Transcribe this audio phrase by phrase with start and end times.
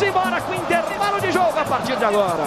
[0.00, 2.44] Vamos embora com intervalo de jogo a partir de agora.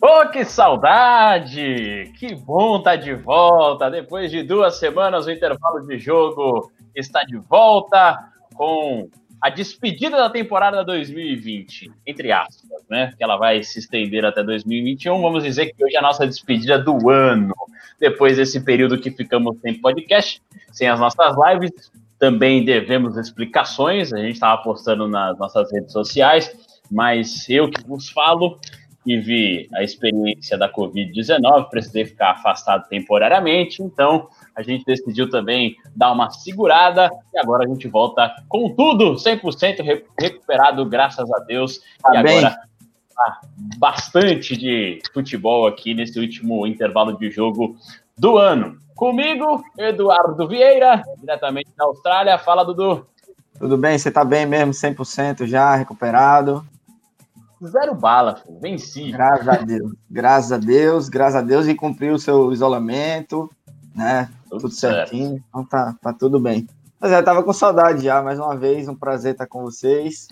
[0.00, 2.12] Oh, que saudade!
[2.16, 3.90] Que bom estar tá de volta.
[3.90, 9.10] Depois de duas semanas, o intervalo de jogo está de volta com
[9.44, 13.12] a despedida da temporada 2020, entre aspas, né?
[13.14, 15.20] Que ela vai se estender até 2021.
[15.20, 17.52] Vamos dizer que hoje é a nossa despedida do ano.
[18.00, 20.40] Depois desse período que ficamos sem podcast,
[20.72, 24.14] sem as nossas lives, também devemos explicações.
[24.14, 26.50] A gente estava postando nas nossas redes sociais,
[26.90, 28.58] mas eu que vos falo
[29.04, 34.26] tive a experiência da Covid-19, precisei ficar afastado temporariamente, então
[34.56, 40.04] a gente decidiu também dar uma segurada e agora a gente volta com tudo, 100%
[40.18, 41.80] recuperado, graças a Deus.
[42.02, 42.38] Tá e bem.
[42.38, 42.56] agora
[43.78, 47.76] bastante de futebol aqui nesse último intervalo de jogo
[48.18, 48.76] do ano.
[48.94, 52.38] Comigo, Eduardo Vieira, diretamente da Austrália.
[52.38, 53.06] Fala, Dudu.
[53.58, 53.98] Tudo bem?
[53.98, 56.64] Você tá bem mesmo, 100% já, recuperado?
[57.64, 58.58] Zero bala, filho.
[58.60, 59.10] venci.
[59.10, 59.92] Graças a Deus.
[60.10, 63.50] Graças a Deus, graças a Deus e cumpriu o seu isolamento,
[63.94, 64.28] né?
[64.54, 65.42] Tudo, tudo certinho.
[65.48, 66.66] Então tá, tá tudo bem.
[67.00, 70.28] Mas é, eu tava com saudade já, mais uma vez, um prazer estar com vocês.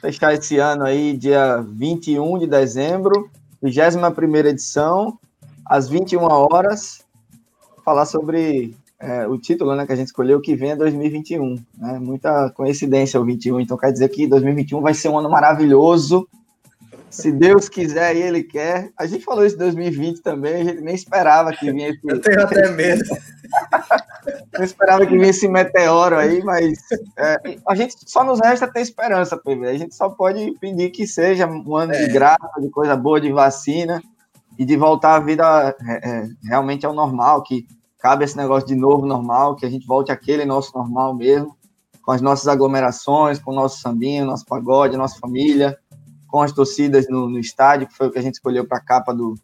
[0.00, 3.30] Fechar esse ano aí, dia 21 de dezembro,
[3.62, 5.18] 21 edição,
[5.64, 7.04] às 21 horas,
[7.84, 11.54] falar sobre é, o título né, que a gente escolheu, que vem é 2021.
[11.78, 11.98] Né?
[12.00, 16.28] Muita coincidência o 21, então quer dizer que 2021 vai ser um ano maravilhoso,
[17.12, 18.90] se Deus quiser e Ele quer.
[18.98, 22.00] A gente falou isso em 2020 também, a gente nem esperava que vinha esse.
[22.02, 23.02] Eu tenho até medo.
[24.56, 26.78] Não esperava que vinha esse meteoro aí, mas
[27.18, 27.36] é,
[27.68, 29.68] a gente só nos resta ter esperança, PV.
[29.68, 32.06] A gente só pode pedir que seja um ano é.
[32.06, 34.02] de graça, de coisa boa, de vacina
[34.58, 37.66] e de voltar a vida é, é, realmente ao normal, que
[37.98, 41.54] cabe esse negócio de novo normal, que a gente volte àquele nosso normal mesmo,
[42.02, 45.76] com as nossas aglomerações, com o nosso sambinho, nosso pagode, nossa família,
[46.32, 48.80] com as torcidas no, no estádio, que foi o que a gente escolheu para a
[48.80, 49.34] capa do,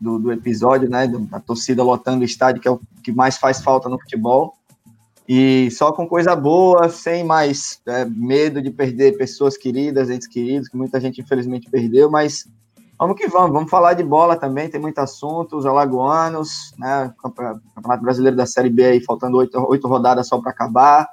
[0.00, 1.08] do, do, episódio, né?
[1.30, 4.52] A torcida lotando o estádio, que é o que mais faz falta no futebol.
[5.28, 10.68] E só com coisa boa, sem mais é, medo de perder pessoas queridas, entes queridos,
[10.68, 12.48] que muita gente infelizmente perdeu, mas
[12.98, 17.14] vamos que vamos, vamos falar de bola também, tem muito assunto, os alagoanos, né?
[17.22, 21.08] Campeonato Brasileiro da Série B aí, faltando oito, oito rodadas só para acabar.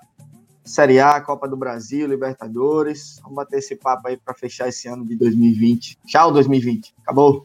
[0.70, 3.20] Série A, Copa do Brasil, Libertadores.
[3.24, 5.98] Vamos bater esse papo aí para fechar esse ano de 2020.
[6.06, 6.94] Tchau, 2020.
[7.02, 7.44] Acabou.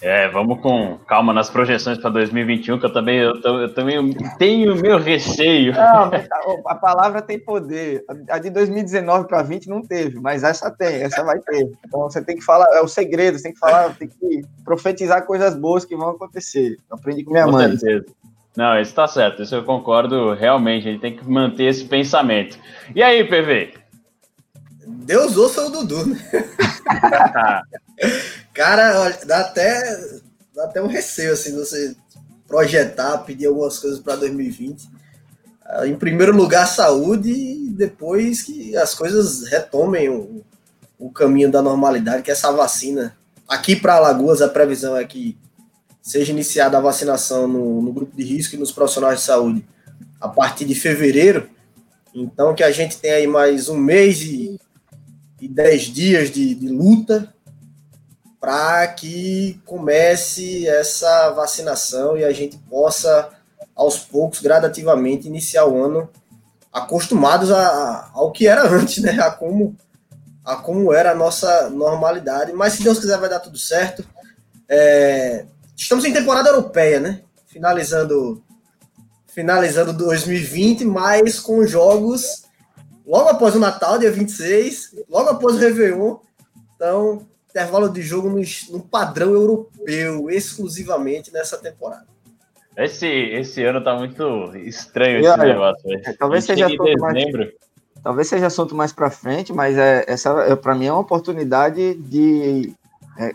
[0.00, 4.76] É, vamos com calma nas projeções para 2021, que eu também, eu, eu, também tenho
[4.76, 5.74] meu receio.
[5.74, 6.10] Não,
[6.66, 8.02] a palavra tem poder.
[8.30, 11.70] A de 2019 para 20 não teve, mas essa tem, essa vai ter.
[11.86, 15.26] Então você tem que falar, é o segredo, você tem que falar, tem que profetizar
[15.26, 16.78] coisas boas que vão acontecer.
[16.90, 17.76] Eu aprendi com minha com mãe.
[17.76, 18.06] Certeza.
[18.56, 22.58] Não, isso tá certo, isso eu concordo realmente, a gente tem que manter esse pensamento.
[22.94, 23.74] E aí, PV?
[24.86, 26.18] Deus ouça o Dudu, né?
[28.54, 29.98] Cara, olha, dá até,
[30.54, 31.94] dá até um receio, assim, você
[32.46, 34.88] projetar, pedir algumas coisas para 2020.
[35.64, 40.44] Ah, em primeiro lugar, saúde, e depois que as coisas retomem o,
[40.98, 43.16] o caminho da normalidade, que é essa vacina.
[43.48, 45.36] Aqui para Alagoas, a previsão é que
[46.06, 49.66] seja iniciada a vacinação no, no, grupo de risco e nos profissionais de saúde
[50.20, 51.50] a partir de fevereiro.
[52.14, 54.56] Então, que a gente tem aí mais um mês e,
[55.40, 57.34] e dez dias de, de luta
[58.40, 63.28] para que comece essa vacinação e a gente possa,
[63.74, 66.08] aos poucos, gradativamente, iniciar o ano
[66.72, 69.18] acostumados a, ao que era antes, né?
[69.18, 69.74] A como,
[70.44, 72.52] a como era a nossa normalidade.
[72.52, 74.08] Mas se Deus quiser, vai dar tudo certo.
[74.68, 75.46] É,
[75.76, 77.22] Estamos em temporada europeia, né?
[77.46, 78.42] Finalizando
[79.28, 82.46] finalizando 2020, mas com jogos
[83.06, 86.16] logo após o Natal, dia 26, logo após o Réveillon.
[86.74, 88.40] Então, intervalo de jogo no,
[88.70, 92.06] no padrão europeu, exclusivamente nessa temporada.
[92.76, 95.98] Esse, esse ano tá muito estranho esse olha, negócio.
[96.04, 97.24] É, talvez seja assunto mais,
[98.02, 101.94] talvez seja assunto mais para frente, mas é, essa é, para mim é uma oportunidade
[101.94, 102.74] de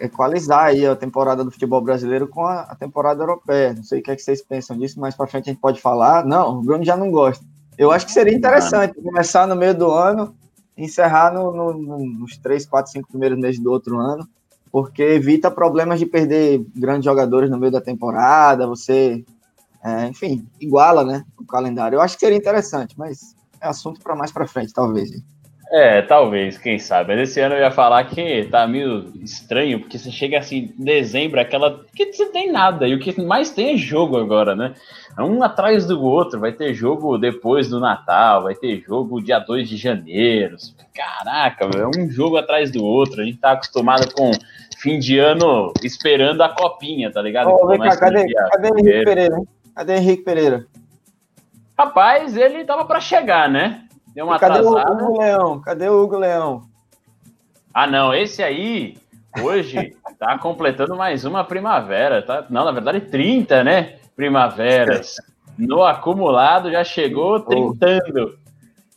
[0.02, 3.74] equalizar aí a temporada do futebol brasileiro com a, a, temporada europeia.
[3.74, 5.82] Não sei o que, é que vocês pensam disso, mas para frente a gente pode
[5.82, 6.26] falar.
[6.26, 7.44] Não, o Bruno já não gosta.
[7.78, 10.36] Eu acho que seria interessante começar no meio do ano,
[10.78, 14.28] encerrar no, no, no, nos três, quatro, cinco primeiros meses do outro ano,
[14.72, 18.68] porque evita problemas de perder grandes jogadores no meio da temporada.
[18.68, 19.26] Você,
[19.84, 21.96] é, enfim, iguala, né, o calendário.
[21.96, 25.12] Eu acho que seria interessante, mas é assunto para mais para frente, talvez.
[25.72, 27.16] É, talvez, quem sabe.
[27.16, 30.84] Mas esse ano eu ia falar que tá meio estranho, porque você chega assim, em
[30.84, 31.86] dezembro, aquela.
[31.96, 32.86] que você tem nada.
[32.86, 34.74] E o que mais tem é jogo agora, né?
[35.18, 36.42] Um atrás do outro.
[36.42, 40.58] Vai ter jogo depois do Natal, vai ter jogo dia 2 de janeiro.
[40.94, 43.22] Caraca, é um jogo atrás do outro.
[43.22, 44.30] A gente tá acostumado com
[44.78, 47.50] fim de ano esperando a copinha, tá ligado?
[47.68, 49.38] Vem cá, cadê, cadê Henrique Pereira?
[49.38, 49.48] Hein?
[49.74, 50.68] Cadê Henrique Pereira?
[51.80, 53.86] Rapaz, ele tava para chegar, né?
[54.14, 54.92] Deu uma cadê atrasada.
[54.92, 55.62] o Hugo Leão?
[55.62, 56.64] Cadê o Hugo Leão?
[57.74, 58.98] Ah, não, esse aí,
[59.42, 62.46] hoje, tá completando mais uma primavera, tá?
[62.50, 63.96] Não, na verdade, 30, né?
[64.16, 65.16] Primaveras.
[65.58, 68.38] No acumulado já chegou trintando.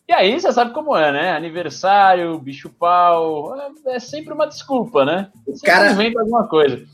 [0.08, 1.32] E aí, você sabe como é, né?
[1.32, 3.54] Aniversário, bicho pau,
[3.86, 5.28] é, sempre uma desculpa, né?
[5.46, 6.84] O cara inventa alguma coisa.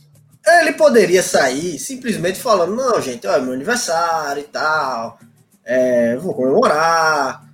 [0.46, 5.18] Ele poderia sair simplesmente falando: não, gente, ó, é meu aniversário e tal,
[5.64, 7.49] é, vou comemorar.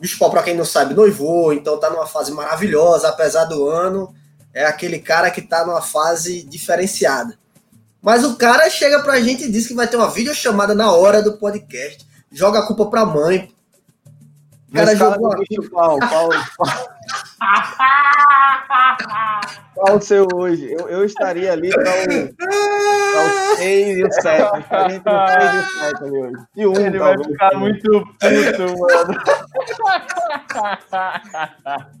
[0.00, 4.14] Bicho Pau, pra quem não sabe, noivou, então tá numa fase maravilhosa, apesar do ano.
[4.52, 7.38] É aquele cara que tá numa fase diferenciada.
[8.02, 11.22] Mas o cara chega pra gente e diz que vai ter uma videochamada na hora
[11.22, 12.06] do podcast.
[12.32, 13.52] Joga a culpa pra mãe.
[14.70, 15.36] O cara jogou.
[15.38, 16.34] Bicho Pau, Paulo.
[19.74, 20.72] Qual o seu hoje?
[20.72, 24.58] Eu, eu estaria ali para o 6 e o 7.
[24.58, 26.36] Estaria entre o 3 e o 7 ali hoje.
[26.56, 29.14] E um, Ele vai ficar muito puto, mano.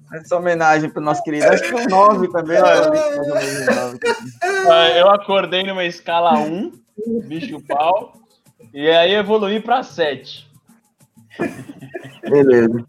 [0.12, 1.46] Essa homenagem para o nosso querido.
[1.46, 2.58] Acho que o 9 também.
[4.96, 6.72] Eu acordei numa escala 1,
[7.26, 8.14] bicho pau,
[8.74, 10.50] e aí evoluí para 7.
[12.28, 12.84] Beleza.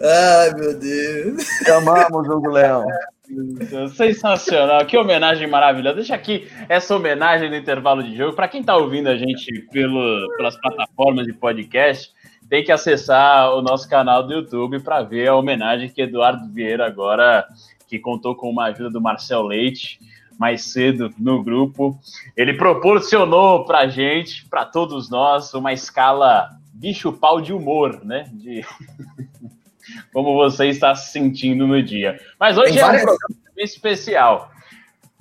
[0.00, 1.42] Ai, meu Deus.
[1.64, 2.86] Chamamos o Leão.
[3.94, 5.96] Sensacional, que homenagem maravilhosa.
[5.96, 8.34] Deixa aqui essa homenagem no intervalo de jogo.
[8.34, 12.12] Para quem está ouvindo a gente pelo, pelas plataformas de podcast,
[12.48, 16.86] tem que acessar o nosso canal do YouTube para ver a homenagem que Eduardo Vieira
[16.86, 17.46] agora,
[17.88, 19.98] que contou com uma ajuda do Marcel Leite
[20.38, 21.98] mais cedo no grupo,
[22.36, 28.30] ele proporcionou para a gente, para todos nós, uma escala bicho pau de humor, né?
[28.32, 28.64] De
[30.12, 32.20] como você está se sentindo no dia.
[32.38, 33.02] Mas hoje Tem é várias...
[33.02, 34.50] um programa especial.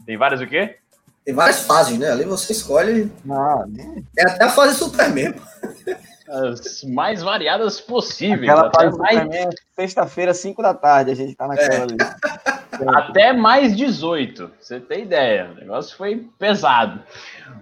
[0.05, 0.77] Tem várias o quê?
[1.25, 2.11] Tem várias fases, né?
[2.11, 3.11] Ali você escolhe.
[3.29, 3.65] Ah,
[4.17, 5.41] é até a fase super mesmo.
[6.29, 8.49] As mais variadas possíveis.
[8.49, 9.55] Aquela fase mais...
[9.75, 11.81] sexta-feira, 5 da tarde, a gente tá naquela é.
[11.81, 11.97] ali.
[12.93, 15.51] Até mais 18, você tem ideia.
[15.51, 17.01] O negócio foi pesado.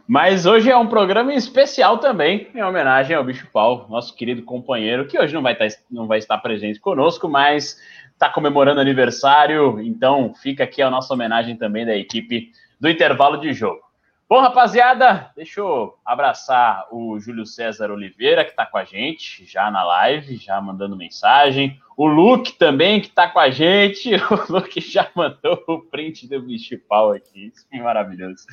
[0.07, 5.07] Mas hoje é um programa especial também, em homenagem ao Bicho Pau, nosso querido companheiro,
[5.07, 7.79] que hoje não vai estar, tá, não vai estar presente conosco, mas
[8.13, 9.79] está comemorando aniversário.
[9.81, 13.84] Então fica aqui a nossa homenagem também da equipe do intervalo de jogo.
[14.27, 19.69] Bom, rapaziada, deixa eu abraçar o Júlio César Oliveira, que está com a gente já
[19.69, 21.79] na live, já mandando mensagem.
[21.95, 24.09] O Luke também, que está com a gente.
[24.31, 27.51] O Luke já mandou o print do bicho pau aqui.
[27.53, 28.47] Isso é maravilhoso.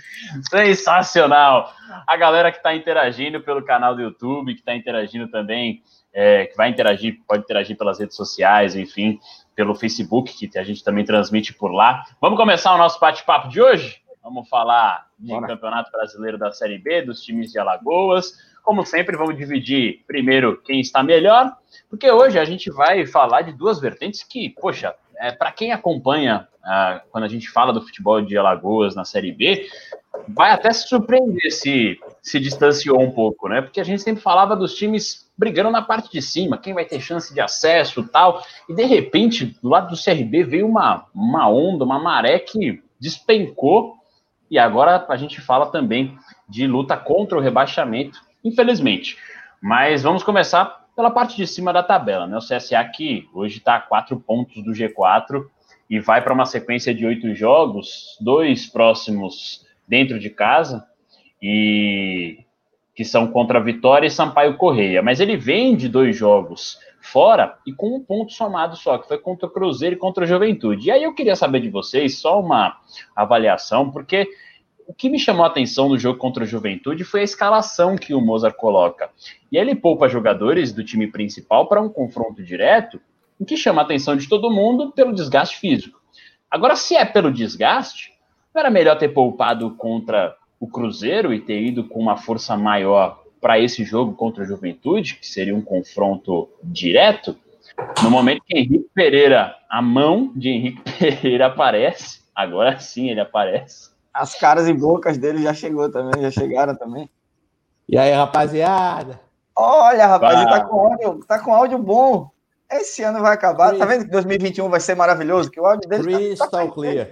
[0.51, 1.73] Sensacional.
[2.07, 5.83] A galera que está interagindo pelo canal do YouTube, que está interagindo também,
[6.13, 9.19] é, que vai interagir, pode interagir pelas redes sociais, enfim,
[9.57, 12.05] pelo Facebook, que a gente também transmite por lá.
[12.21, 14.02] Vamos começar o nosso bate-papo de hoje?
[14.23, 15.49] Vamos falar de Bora.
[15.49, 18.39] Campeonato Brasileiro da Série B, dos times de Alagoas.
[18.63, 21.57] Como sempre, vamos dividir primeiro quem está melhor,
[21.91, 26.47] porque hoje a gente vai falar de duas vertentes que, poxa, é, para quem acompanha
[26.63, 29.69] ah, quando a gente fala do futebol de Alagoas na Série B,
[30.29, 33.61] vai até se surpreender se se distanciou um pouco, né?
[33.61, 37.01] Porque a gente sempre falava dos times brigando na parte de cima, quem vai ter
[37.01, 41.85] chance de acesso tal, e de repente, do lado do CRB veio uma, uma onda,
[41.85, 43.97] uma maré que despencou
[44.53, 46.15] e agora a gente fala também
[46.47, 49.17] de luta contra o rebaixamento, infelizmente.
[49.63, 52.37] Mas vamos começar pela parte de cima da tabela, né?
[52.37, 55.43] O CSA que hoje está a quatro pontos do G4
[55.89, 60.87] e vai para uma sequência de oito jogos, dois próximos dentro de casa
[61.43, 62.41] e
[62.95, 65.03] que são contra Vitória e Sampaio Correia.
[65.03, 69.19] Mas ele vem de dois jogos fora e com um ponto somado só, que foi
[69.19, 70.89] contra o Cruzeiro e contra a Juventude.
[70.89, 72.79] E aí eu queria saber de vocês só uma
[73.15, 74.29] avaliação, porque
[74.87, 78.15] o que me chamou a atenção no jogo contra a Juventude foi a escalação que
[78.15, 79.11] o Mozart coloca.
[79.51, 83.01] E ele poupa jogadores do time principal para um confronto direto,
[83.39, 86.01] o que chama a atenção de todo mundo pelo desgaste físico.
[86.51, 88.13] Agora, se é pelo desgaste,
[88.55, 93.22] não era melhor ter poupado contra o Cruzeiro e ter ido com uma força maior
[93.43, 97.37] para esse jogo contra a Juventude, que seria um confronto direto,
[98.03, 103.91] no momento que Henrique Pereira, a mão de Henrique Pereira aparece, agora sim ele aparece.
[104.15, 107.11] As caras e bocas dele já chegou também, já chegaram também.
[107.89, 109.21] E aí, rapaziada?
[109.57, 112.31] Olha, rapaz, ele tá com áudio, tá com áudio bom.
[112.71, 113.77] esse ano vai acabar.
[113.77, 115.51] Tá vendo que 2021 vai ser maravilhoso?
[115.51, 117.09] Que o áudio dele tá- Crystal tá, clear.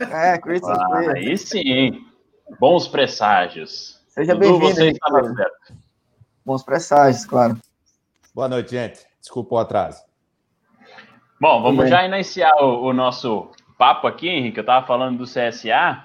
[0.00, 1.14] É, Crystal Ah, Clear.
[1.16, 2.00] aí sim.
[2.58, 3.97] Bons presságios.
[4.18, 4.98] Seja bem-vindo.
[6.44, 7.56] Bons presságios, claro.
[8.34, 8.98] Boa noite, gente.
[9.20, 10.02] Desculpa o atraso.
[11.40, 13.48] Bom, vamos já iniciar o, o nosso
[13.78, 14.58] papo aqui, Henrique.
[14.58, 16.04] Eu estava falando do CSA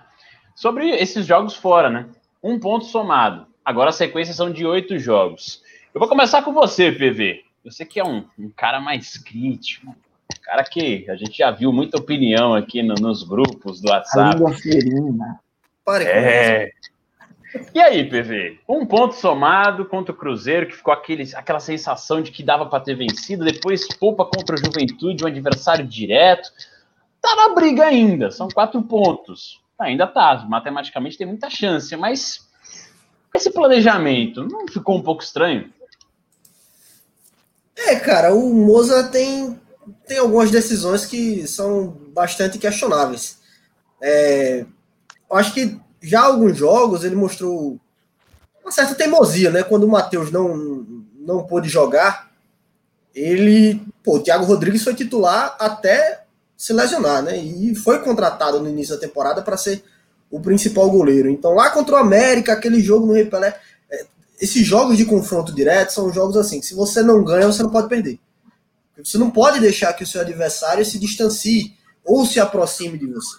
[0.55, 2.07] sobre esses jogos fora, né?
[2.43, 3.47] Um ponto somado.
[3.65, 5.63] Agora a sequência são de oito jogos.
[5.91, 7.43] Eu vou começar com você, PV.
[7.65, 11.73] Você que é um, um cara mais crítico, um cara que a gente já viu
[11.73, 14.35] muita opinião aqui no- nos grupos do A WhatsApp.
[14.35, 15.39] língua ferina.
[15.87, 16.07] Isso.
[16.07, 16.69] É.
[17.73, 18.59] E aí, PV?
[18.67, 22.83] Um ponto somado contra o Cruzeiro, que ficou aquele, aquela sensação de que dava para
[22.83, 26.49] ter vencido, depois poupa contra o Juventude, um adversário direto.
[27.21, 29.61] Tá na briga ainda, são quatro pontos.
[29.79, 32.47] Ainda tá, matematicamente tem muita chance, mas
[33.35, 35.71] esse planejamento não ficou um pouco estranho?
[37.75, 39.59] É, cara, o Moza tem,
[40.07, 43.39] tem algumas decisões que são bastante questionáveis.
[44.01, 44.65] É,
[45.31, 47.79] acho que já alguns jogos ele mostrou
[48.61, 49.63] uma certa teimosia, né?
[49.63, 50.85] Quando o Matheus não,
[51.17, 52.29] não pôde jogar,
[53.15, 53.81] ele.
[54.03, 56.25] Pô, o Thiago Rodrigues foi titular até
[56.57, 57.37] se lesionar, né?
[57.37, 59.83] E foi contratado no início da temporada para ser
[60.29, 61.29] o principal goleiro.
[61.29, 63.57] Então, lá contra o América, aquele jogo no Rei Pelé,
[63.89, 64.05] é,
[64.41, 67.69] esses jogos de confronto direto são jogos assim, que se você não ganha, você não
[67.69, 68.19] pode perder.
[68.97, 73.37] Você não pode deixar que o seu adversário se distancie ou se aproxime de você.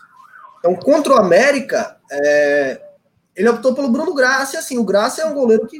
[0.64, 2.80] Então, contra o América, é,
[3.36, 5.76] ele optou pelo Bruno Graça, e assim, o Graça é um goleiro que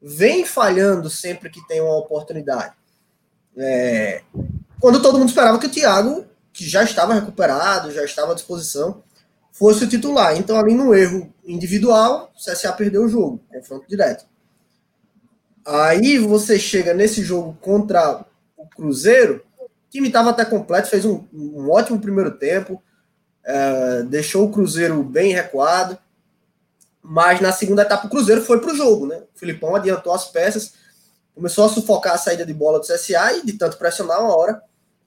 [0.00, 2.72] vem falhando sempre que tem uma oportunidade.
[3.56, 4.22] É,
[4.78, 9.02] quando todo mundo esperava que o Thiago, que já estava recuperado, já estava à disposição,
[9.50, 10.36] fosse o titular.
[10.36, 14.24] Então, ali no erro individual, o CSA perdeu o jogo, confronto direto.
[15.66, 18.24] Aí você chega nesse jogo contra
[18.56, 22.80] o Cruzeiro, o time estava até completo, fez um, um ótimo primeiro tempo,
[23.44, 25.98] é, deixou o Cruzeiro bem recuado,
[27.02, 29.22] mas na segunda etapa o Cruzeiro foi para o jogo, né?
[29.34, 30.74] O Filipão adiantou as peças,
[31.34, 34.62] começou a sufocar a saída de bola do CSA e de tanto pressionar uma hora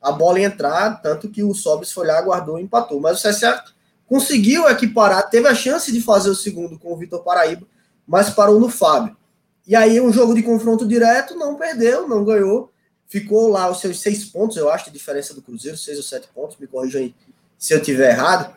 [0.05, 2.99] a bola entrar, tanto que o Sobis foi lá, guardou e empatou.
[2.99, 3.63] Mas o CSA
[4.05, 7.65] conseguiu equiparar, teve a chance de fazer o segundo com o Vitor Paraíba,
[8.05, 9.17] mas parou no Fábio.
[9.65, 12.71] E aí um jogo de confronto direto, não perdeu, não ganhou,
[13.07, 16.27] ficou lá os seus seis pontos, eu acho, de diferença do Cruzeiro, seis ou sete
[16.27, 17.15] pontos, me corrijam aí
[17.57, 18.55] se eu tiver errado,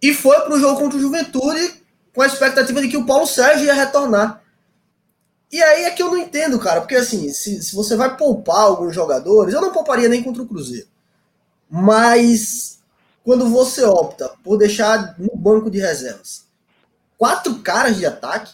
[0.00, 1.82] e foi para o jogo contra o Juventude
[2.14, 4.42] com a expectativa de que o Paulo Sérgio ia retornar.
[5.50, 8.62] E aí é que eu não entendo, cara, porque assim, se, se você vai poupar
[8.62, 10.88] alguns jogadores, eu não pouparia nem contra o Cruzeiro.
[11.70, 12.78] Mas
[13.24, 16.46] quando você opta por deixar no banco de reservas
[17.18, 18.52] quatro caras de ataque,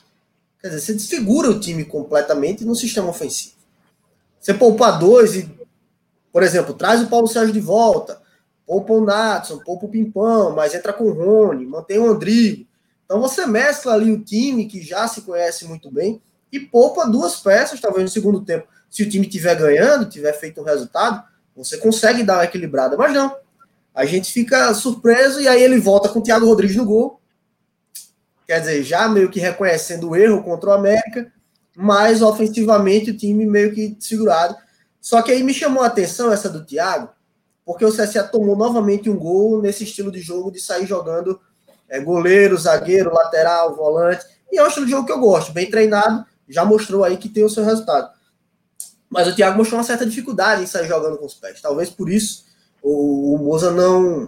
[0.60, 3.54] quer dizer, você desfigura o time completamente no sistema ofensivo.
[4.40, 5.50] Você poupar dois e,
[6.32, 8.20] por exemplo, traz o Paulo Sérgio de volta,
[8.66, 12.66] poupa o Natson, poupa o Pimpão, mas entra com o Rony, mantém o Andrigo.
[13.04, 17.36] Então você mescla ali o time que já se conhece muito bem e poupa duas
[17.36, 18.66] peças, talvez no segundo tempo.
[18.90, 21.22] Se o time estiver ganhando, tiver feito um resultado,
[21.56, 23.36] você consegue dar uma equilibrada, mas não.
[23.94, 27.20] A gente fica surpreso e aí ele volta com o Thiago Rodrigues no gol.
[28.46, 31.30] Quer dizer, já meio que reconhecendo o erro contra o América,
[31.76, 34.56] mas ofensivamente o time meio que segurado.
[35.00, 37.10] Só que aí me chamou a atenção essa do Thiago,
[37.64, 41.40] porque o CSA tomou novamente um gol nesse estilo de jogo de sair jogando
[41.88, 44.24] é, goleiro, zagueiro, lateral, volante.
[44.50, 47.28] E é um estilo de jogo que eu gosto, bem treinado, já mostrou aí que
[47.28, 48.10] tem o seu resultado.
[49.08, 51.60] Mas o Thiago mostrou uma certa dificuldade em sair jogando com os pés.
[51.60, 52.44] Talvez por isso
[52.82, 54.26] o, o Moza não,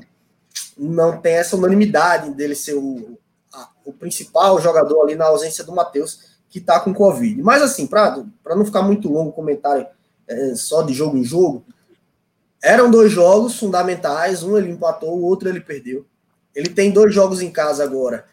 [0.76, 3.18] não tem essa unanimidade dele ser o,
[3.52, 7.42] a, o principal jogador ali na ausência do Matheus, que está com Covid.
[7.42, 8.22] Mas assim, para
[8.54, 9.86] não ficar muito longo o comentário
[10.28, 11.64] é, só de jogo em jogo,
[12.64, 16.06] eram dois jogos fundamentais, um ele empatou, o outro ele perdeu.
[16.54, 18.24] Ele tem dois jogos em casa agora.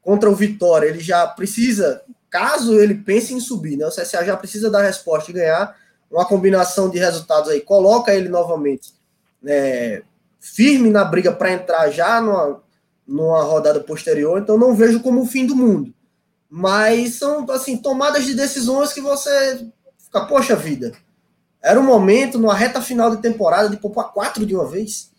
[0.00, 3.84] Contra o Vitória, ele já precisa, caso ele pense em subir, né?
[3.84, 5.76] O CSA já precisa dar resposta e ganhar.
[6.08, 8.94] Uma combinação de resultados aí coloca ele novamente
[9.42, 10.02] né,
[10.38, 12.62] firme na briga para entrar já numa,
[13.04, 14.38] numa rodada posterior.
[14.38, 15.92] Então não vejo como o fim do mundo.
[16.48, 19.66] Mas são assim tomadas de decisões que você
[19.98, 20.92] fica, poxa vida,
[21.66, 25.10] era um momento, numa reta final de temporada, de poupar quatro de uma vez.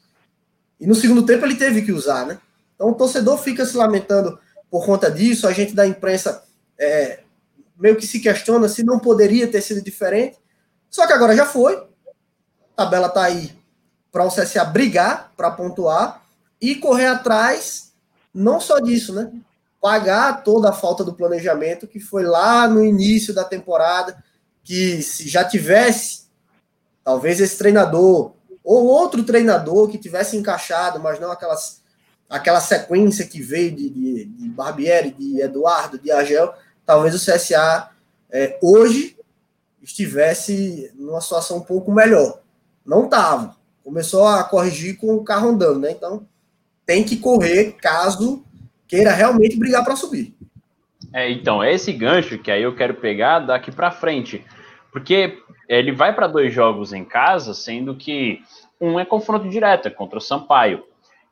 [0.80, 2.40] E no segundo tempo ele teve que usar, né?
[2.74, 4.40] Então o torcedor fica se lamentando
[4.72, 5.46] por conta disso.
[5.46, 6.42] A gente da imprensa
[6.80, 7.20] é,
[7.78, 10.38] meio que se questiona se não poderia ter sido diferente.
[10.90, 11.76] Só que agora já foi.
[11.76, 13.52] A tabela tá aí
[14.10, 16.24] para o CSA brigar, para pontuar
[16.62, 17.92] e correr atrás,
[18.34, 19.34] não só disso, né?
[19.82, 24.24] Pagar toda a falta do planejamento que foi lá no início da temporada,
[24.64, 26.27] que se já tivesse
[27.08, 31.82] Talvez esse treinador ou outro treinador que tivesse encaixado, mas não aquelas,
[32.30, 36.54] aquela sequência que veio de, de, de Barbieri, de Eduardo, de Agel,
[36.86, 37.92] talvez o CSA
[38.30, 39.16] é, hoje
[39.82, 42.42] estivesse numa situação um pouco melhor.
[42.86, 43.56] Não estava.
[43.86, 45.92] Começou a corrigir com o carro andando, né?
[45.92, 46.28] Então
[46.86, 48.44] tem que correr caso
[48.86, 50.36] queira realmente brigar para subir.
[51.14, 54.44] É, então, é esse gancho que aí eu quero pegar daqui para frente.
[54.92, 58.42] Porque ele vai para dois jogos em casa, sendo que
[58.80, 60.84] um é confronto direto, é contra o Sampaio.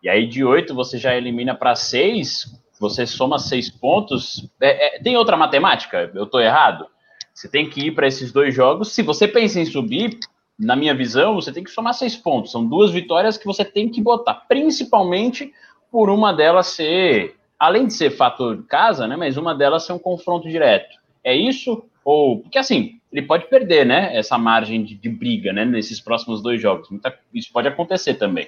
[0.01, 4.49] E aí de oito você já elimina para seis, você soma seis pontos.
[4.61, 6.11] É, é, tem outra matemática?
[6.13, 6.87] Eu estou errado?
[7.33, 8.91] Você tem que ir para esses dois jogos.
[8.91, 10.19] Se você pensa em subir,
[10.57, 12.51] na minha visão, você tem que somar seis pontos.
[12.51, 15.53] São duas vitórias que você tem que botar, principalmente
[15.91, 19.15] por uma delas ser, além de ser fator casa, né?
[19.15, 20.97] Mas uma delas ser um confronto direto.
[21.23, 21.83] É isso?
[22.05, 24.15] Ou porque assim, ele pode perder, né?
[24.15, 25.65] Essa margem de, de briga, né?
[25.65, 26.89] Nesses próximos dois jogos.
[26.89, 28.47] Muita, isso pode acontecer também.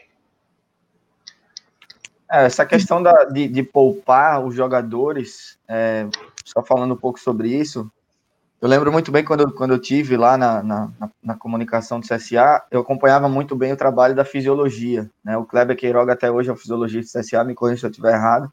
[2.32, 6.08] É, essa questão da, de, de, poupar os jogadores, é,
[6.46, 7.90] só falando um pouco sobre isso,
[8.60, 10.92] eu lembro muito bem quando, quando eu tive lá na, na,
[11.24, 15.10] na, comunicação do CSA, eu acompanhava muito bem o trabalho da fisiologia.
[15.24, 15.38] Né?
[15.38, 18.14] O Kleber Queiroga até hoje é o fisiologista do CSA, me corrija se eu estiver
[18.14, 18.52] errado.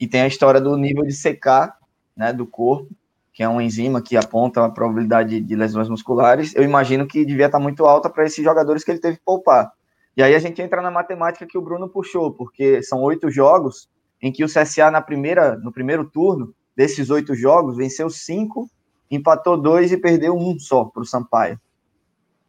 [0.00, 1.78] E tem a história do nível de secar
[2.16, 2.88] né, do corpo,
[3.34, 6.54] que é uma enzima que aponta a probabilidade de lesões musculares.
[6.54, 9.72] Eu imagino que devia estar muito alta para esses jogadores que ele teve que poupar.
[10.16, 13.88] E aí a gente entra na matemática que o Bruno puxou, porque são oito jogos
[14.22, 18.70] em que o CSA na primeira, no primeiro turno desses oito jogos venceu cinco
[19.10, 21.60] empatou dois e perdeu um só para o Sampaio.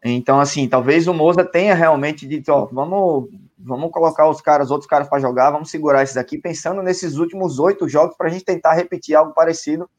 [0.03, 3.27] Então, assim, talvez o Moza tenha realmente dito, ó, vamos,
[3.57, 7.57] vamos colocar os caras, outros caras para jogar, vamos segurar esses aqui, pensando nesses últimos
[7.57, 9.89] oito jogos para a gente tentar repetir algo parecido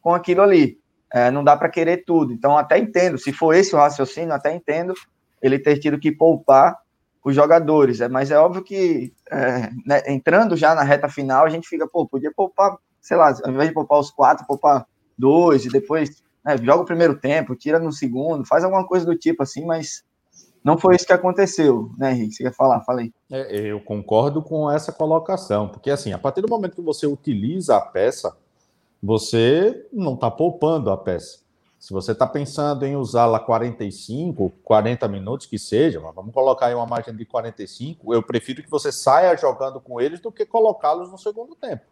[0.00, 0.78] com aquilo ali.
[1.12, 2.32] É, não dá para querer tudo.
[2.32, 4.94] Então, até entendo, se for esse o raciocínio, até entendo
[5.42, 6.76] ele ter tido que poupar
[7.24, 8.00] os jogadores.
[8.00, 11.86] É, mas é óbvio que, é, né, entrando já na reta final, a gente fica,
[11.86, 14.86] pô, podia poupar, sei lá, ao invés de poupar os quatro, poupar
[15.18, 19.16] dois, e depois né, joga o primeiro tempo, tira no segundo, faz alguma coisa do
[19.16, 20.02] tipo assim, mas
[20.62, 22.34] não foi isso que aconteceu, né, Henrique?
[22.34, 22.80] Você quer falar?
[22.82, 23.12] Falei.
[23.30, 27.76] É, eu concordo com essa colocação, porque assim, a partir do momento que você utiliza
[27.76, 28.36] a peça,
[29.02, 31.40] você não está poupando a peça.
[31.78, 36.86] Se você está pensando em usá-la 45, 40 minutos, que seja, vamos colocar aí uma
[36.86, 41.16] margem de 45, eu prefiro que você saia jogando com eles do que colocá-los no
[41.16, 41.82] segundo tempo.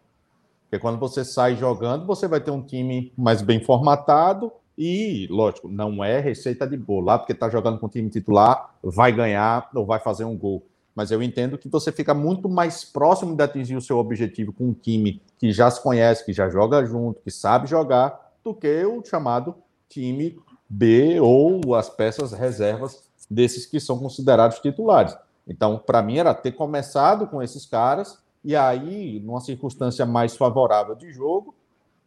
[0.64, 5.66] Porque quando você sai jogando, você vai ter um time mais bem formatado e, lógico,
[5.66, 7.06] não é receita de bolo.
[7.06, 10.62] Lá, porque está jogando com o time titular, vai ganhar ou vai fazer um gol.
[10.98, 14.64] Mas eu entendo que você fica muito mais próximo de atingir o seu objetivo com
[14.64, 18.84] um time que já se conhece, que já joga junto, que sabe jogar, do que
[18.84, 19.54] o chamado
[19.88, 20.36] time
[20.68, 25.16] B ou as peças reservas desses que são considerados titulares.
[25.46, 30.96] Então, para mim, era ter começado com esses caras e aí, numa circunstância mais favorável
[30.96, 31.54] de jogo,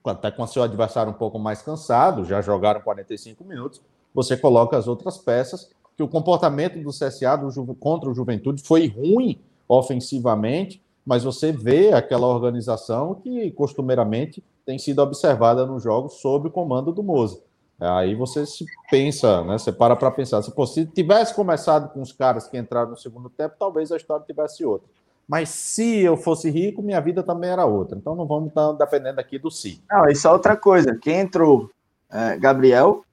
[0.04, 3.82] até com o seu adversário um pouco mais cansado, já jogaram 45 minutos,
[4.14, 5.70] você coloca as outras peças,
[6.02, 11.94] que o comportamento do CSA do contra o Juventude foi ruim ofensivamente, mas você vê
[11.94, 17.40] aquela organização que costumeiramente tem sido observada nos jogos sob o comando do Moza.
[17.80, 19.58] Aí você se pensa, né?
[19.58, 20.42] Você para para pensar.
[20.44, 23.98] Se, pô, se tivesse começado com os caras que entraram no segundo tempo, talvez a
[23.98, 24.88] história tivesse outra.
[25.28, 27.98] Mas se eu fosse rico, minha vida também era outra.
[27.98, 29.82] Então não vamos estar dependendo aqui do si.
[29.90, 30.96] Não, isso é outra coisa.
[31.02, 31.72] Quem entrou,
[32.12, 33.04] é, Gabriel,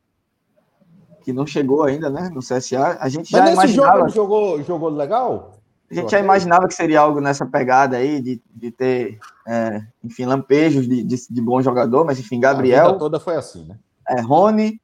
[1.28, 3.98] que não chegou ainda, né, no CSA, a gente Mas já imaginava...
[3.98, 5.60] Jogo jogou, jogou legal?
[5.90, 10.24] A gente já imaginava que seria algo nessa pegada aí, de, de ter, é, enfim,
[10.24, 12.88] lampejos de, de, de, bom jogador, mas enfim, Gabriel...
[12.88, 13.76] A toda foi assim, né?
[14.08, 14.80] É, Rony,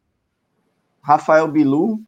[1.00, 1.98] Rafael Bilu,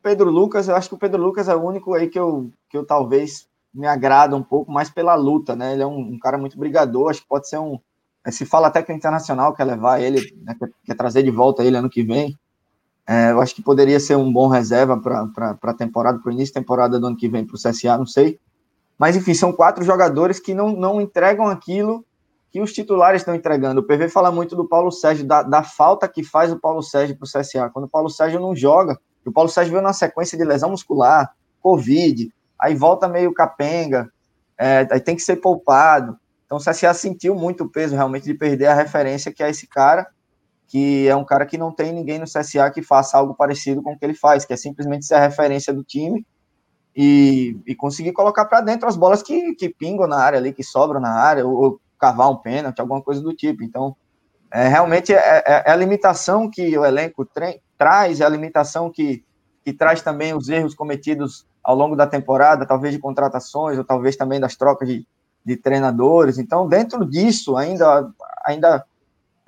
[0.00, 2.78] Pedro Lucas, eu acho que o Pedro Lucas é o único aí que eu, que
[2.78, 5.72] eu talvez me agrada um pouco mais pela luta, né?
[5.72, 7.80] Ele é um, um cara muito brigador, acho que pode ser um.
[8.24, 11.32] É, se fala até que o Internacional quer levar ele, né, quer, quer, trazer de
[11.32, 12.38] volta ele ano que vem.
[13.08, 16.54] É, eu acho que poderia ser um bom reserva para a temporada, para o início
[16.54, 18.40] da temporada do ano que vem para o CSA, não sei.
[18.98, 22.04] Mas, enfim, são quatro jogadores que não, não entregam aquilo
[22.50, 23.80] que os titulares estão entregando.
[23.80, 27.16] O PV fala muito do Paulo Sérgio, da, da falta que faz o Paulo Sérgio
[27.16, 27.70] para o CSA.
[27.70, 31.34] Quando o Paulo Sérgio não joga, o Paulo Sérgio veio na sequência de lesão muscular,
[31.60, 34.10] Covid, aí volta meio capenga,
[34.58, 36.16] é, aí tem que ser poupado.
[36.46, 39.66] Então o CSA sentiu muito o peso realmente de perder a referência que é esse
[39.66, 40.06] cara,
[40.66, 43.92] que é um cara que não tem ninguém no CSA que faça algo parecido com
[43.92, 46.26] o que ele faz, que é simplesmente ser a referência do time
[46.94, 50.64] e, e conseguir colocar para dentro as bolas que, que pingam na área ali, que
[50.64, 53.62] sobram na área, ou, ou cavar um pênalti, alguma coisa do tipo.
[53.62, 53.96] Então,
[54.50, 57.28] é, realmente é, é, é a limitação que o elenco
[57.78, 59.24] traz, é a limitação que
[59.66, 64.14] que traz também os erros cometidos ao longo da temporada, talvez de contratações, ou talvez
[64.14, 65.04] também das trocas de,
[65.44, 66.38] de treinadores.
[66.38, 68.08] Então, dentro disso, ainda,
[68.46, 68.84] ainda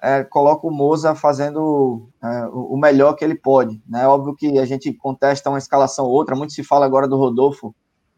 [0.00, 3.82] é, coloca o Moza fazendo é, o melhor que ele pode.
[3.88, 4.06] Né?
[4.06, 7.74] Óbvio que a gente contesta uma escalação ou outra, muito se fala agora do Rodolfo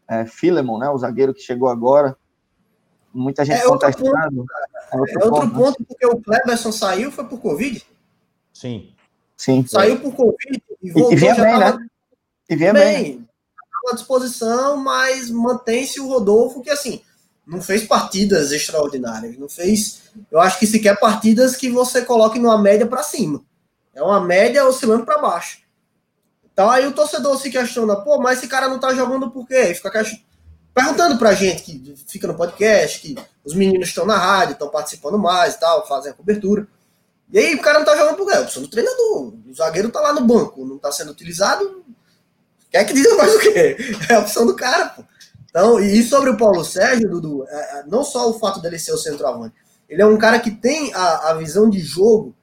[0.07, 2.17] é, Filemon, né, o zagueiro que chegou agora,
[3.13, 4.11] muita gente é contestando.
[4.11, 4.51] Ponto,
[4.91, 5.85] é outro, é outro ponto, ponto né?
[5.87, 7.83] porque o Cleberson saiu, foi por Covid?
[8.53, 8.93] Sim.
[9.37, 9.65] Sim.
[9.65, 11.87] Saiu por Covid e voltou, e, vinha bem, tava, né?
[12.49, 13.03] E vinha bem.
[13.03, 13.27] bem.
[13.89, 17.01] à disposição, mas mantém-se o Rodolfo, que assim,
[17.45, 20.01] não fez partidas extraordinárias, não fez,
[20.31, 23.43] eu acho que sequer partidas que você coloque numa média para cima.
[23.93, 25.59] É uma média oscilando para baixo.
[26.53, 29.73] Então aí o torcedor se questiona, pô, mas esse cara não tá jogando por quê?
[29.73, 29.91] Fica
[30.73, 35.17] perguntando pra gente que fica no podcast, que os meninos estão na rádio, estão participando
[35.17, 36.67] mais e tal, fazem a cobertura.
[37.31, 38.33] E aí o cara não tá jogando por quê?
[38.35, 39.33] A opção do treinador.
[39.47, 41.83] O zagueiro tá lá no banco, não tá sendo utilizado.
[42.69, 43.77] Quer que diga mais o quê?
[44.09, 45.03] É a opção do cara, pô.
[45.51, 48.93] Então, e sobre o Paulo Sérgio, Dudu, é, é, não só o fato dele ser
[48.93, 49.53] o centroavante,
[49.87, 52.33] ele é um cara que tem a, a visão de jogo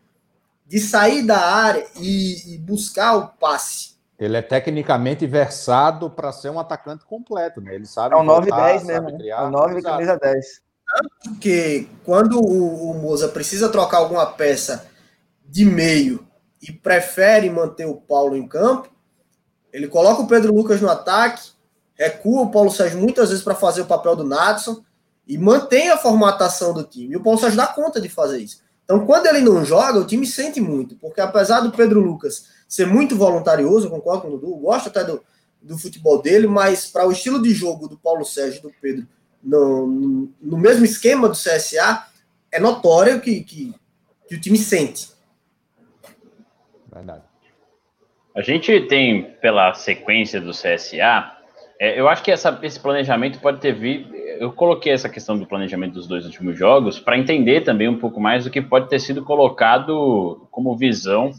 [0.67, 3.97] de sair da área e, e buscar o passe.
[4.19, 7.75] Ele é tecnicamente versado para ser um atacante completo, né?
[7.75, 8.15] Ele sabe.
[8.15, 9.11] É um 9 10 mesmo.
[9.11, 9.17] Né?
[9.17, 10.61] Criar, é um 9 camisa 10.
[11.25, 14.87] Porque quando o, o Moza precisa trocar alguma peça
[15.47, 16.27] de meio
[16.61, 18.91] e prefere manter o Paulo em campo,
[19.73, 21.51] ele coloca o Pedro Lucas no ataque,
[21.99, 24.83] recua o Paulo Sérgio muitas vezes para fazer o papel do Natson
[25.27, 27.15] e mantém a formatação do time.
[27.15, 28.63] E o Paulo Sérgio dá conta de fazer isso.
[28.85, 32.87] Então, quando ele não joga, o time sente muito, porque apesar do Pedro Lucas ser
[32.87, 35.23] muito voluntarioso, eu concordo com o Dudu, gosto até do,
[35.61, 39.07] do futebol dele, mas para o estilo de jogo do Paulo Sérgio e do Pedro,
[39.43, 42.07] no, no, no, mesmo esquema do CSA,
[42.51, 43.75] é notório que, que,
[44.27, 45.11] que o time sente.
[46.91, 47.25] Verdade.
[48.35, 51.38] A gente tem, pela sequência do CSA,
[51.81, 54.15] é, eu acho que essa, esse planejamento pode ter vindo.
[54.15, 58.21] Eu coloquei essa questão do planejamento dos dois últimos jogos para entender também um pouco
[58.21, 61.31] mais do que pode ter sido colocado como visão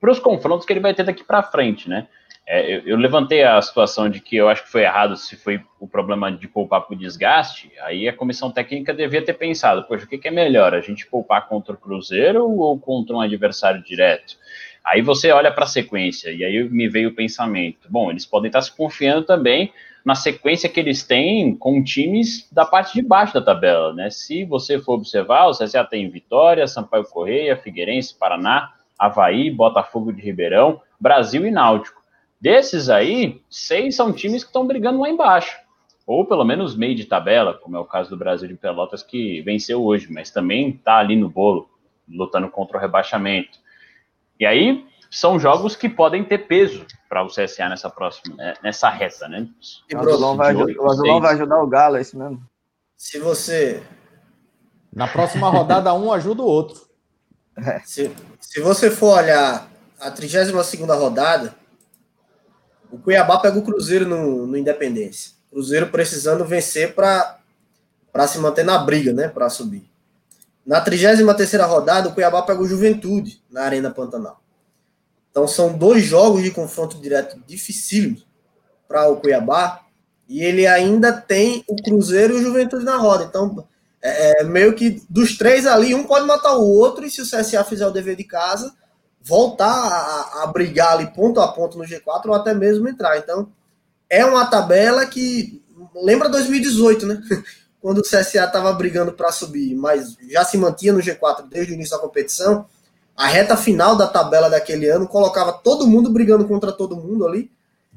[0.00, 2.06] para os confrontos que ele vai ter daqui para frente, né?
[2.44, 5.62] É, eu, eu, levantei a situação de que eu acho que foi errado se foi
[5.78, 10.04] o problema de poupar para o desgaste, aí a comissão técnica devia ter pensado, poxa,
[10.04, 13.80] o que, que é melhor, a gente poupar contra o Cruzeiro ou contra um adversário
[13.80, 14.36] direto?
[14.84, 18.48] Aí você olha para a sequência, e aí me veio o pensamento, bom, eles podem
[18.48, 19.72] estar se confiando também
[20.04, 24.10] na sequência que eles têm com times da parte de baixo da tabela, né?
[24.10, 30.20] Se você for observar, o CSA tem Vitória, Sampaio Correia, Figueirense, Paraná, Havaí, Botafogo de
[30.20, 32.02] Ribeirão, Brasil e Náutico.
[32.40, 35.56] Desses aí, seis são times que estão brigando lá embaixo.
[36.04, 39.40] Ou pelo menos meio de tabela, como é o caso do Brasil de Pelotas, que
[39.42, 41.68] venceu hoje, mas também está ali no bolo,
[42.08, 43.61] lutando contra o rebaixamento.
[44.38, 48.88] E aí, são jogos que podem ter peso para o CSA nessa próxima, né, nessa
[48.88, 49.46] reta, né?
[49.94, 52.42] O Azulão, vai, o Azulão vai ajudar o Galo, é isso mesmo?
[52.96, 53.82] Se você.
[54.90, 56.80] Na próxima rodada, um ajuda o outro.
[57.56, 57.80] É.
[57.80, 61.54] Se, se você for olhar a 32 rodada,
[62.90, 65.32] o Cuiabá pega o Cruzeiro no, no Independência.
[65.50, 67.38] Cruzeiro precisando vencer para
[68.26, 69.28] se manter na briga, né?
[69.28, 69.91] Para subir.
[70.64, 74.40] Na 33 rodada, o Cuiabá pega o Juventude na Arena Pantanal.
[75.30, 78.26] Então são dois jogos de confronto direto dificílimos
[78.86, 79.80] para o Cuiabá.
[80.28, 83.24] E ele ainda tem o Cruzeiro e o Juventude na roda.
[83.24, 83.66] Então
[84.02, 87.24] é, é, meio que dos três ali, um pode matar o outro, e se o
[87.24, 88.74] CSA fizer o dever de casa,
[89.22, 93.16] voltar a, a brigar ali ponto a ponto no G4 ou até mesmo entrar.
[93.18, 93.52] Então,
[94.10, 95.62] é uma tabela que
[95.94, 97.22] lembra 2018, né?
[97.82, 101.74] Quando o CSA estava brigando para subir, mas já se mantinha no G4 desde o
[101.74, 102.64] início da competição.
[103.16, 107.50] A reta final da tabela daquele ano colocava todo mundo brigando contra todo mundo ali.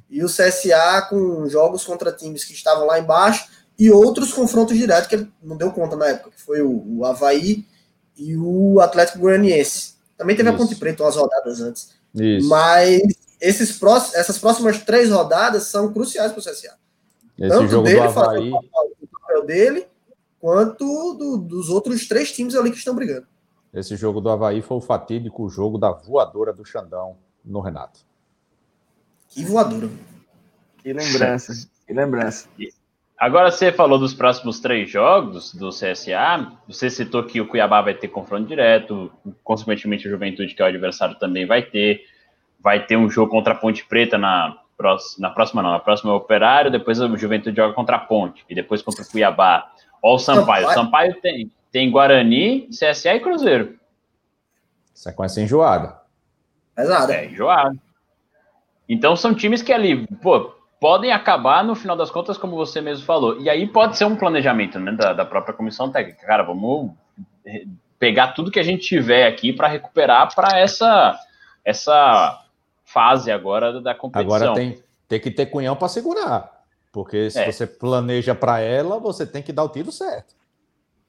[0.10, 5.08] E o CSA com jogos contra times que estavam lá embaixo e outros confrontos diretos
[5.08, 7.65] que ele não deu conta na época, que foi o, o Havaí
[8.17, 9.95] e o Atlético Goianiense.
[10.17, 10.56] Também teve Isso.
[10.56, 11.89] a Ponte Preta umas rodadas antes.
[12.15, 12.48] Isso.
[12.48, 13.02] Mas
[13.39, 16.74] esses próximos, essas próximas três rodadas são cruciais para o CSA.
[17.38, 18.52] Esse Tanto jogo dele do Havaí...
[19.45, 19.88] dele,
[20.39, 23.27] quanto do, dos outros três times ali que estão brigando.
[23.73, 27.99] Esse jogo do Havaí foi o fatídico jogo da voadora do Xandão no Renato.
[29.27, 29.89] Que voadora.
[30.77, 31.67] Que lembrança.
[31.86, 32.47] Que lembrança.
[33.17, 36.51] Agora você falou dos próximos três jogos do CSA.
[36.67, 39.12] Você citou que o Cuiabá vai ter confronto direto,
[39.43, 42.01] consequentemente o Juventude, que é o adversário, também vai ter.
[42.60, 46.12] Vai ter um jogo contra a Ponte Preta na próxima, na próxima não, na próxima
[46.12, 49.72] é o Operário, depois o Juventude joga contra a Ponte, e depois contra o Cuiabá.
[50.02, 50.68] Ó o Sampaio.
[50.68, 53.78] O Sampaio tem, tem Guarani, CSA e Cruzeiro.
[54.94, 55.98] Sequência enjoada.
[56.76, 57.14] Pesada.
[57.14, 57.76] É, enjoada.
[58.88, 63.06] Então são times que ali, pô, podem acabar no final das contas, como você mesmo
[63.06, 63.42] falou.
[63.42, 66.26] E aí pode ser um planejamento né, da, da própria comissão técnica.
[66.26, 66.92] Cara, vamos
[67.98, 71.20] pegar tudo que a gente tiver aqui para recuperar para essa
[71.64, 72.44] essa
[72.95, 74.36] fase agora da competição.
[74.38, 76.63] Agora tem, tem que ter cunhão para segurar.
[76.93, 77.51] Porque se é.
[77.51, 80.34] você planeja para ela, você tem que dar o tiro certo.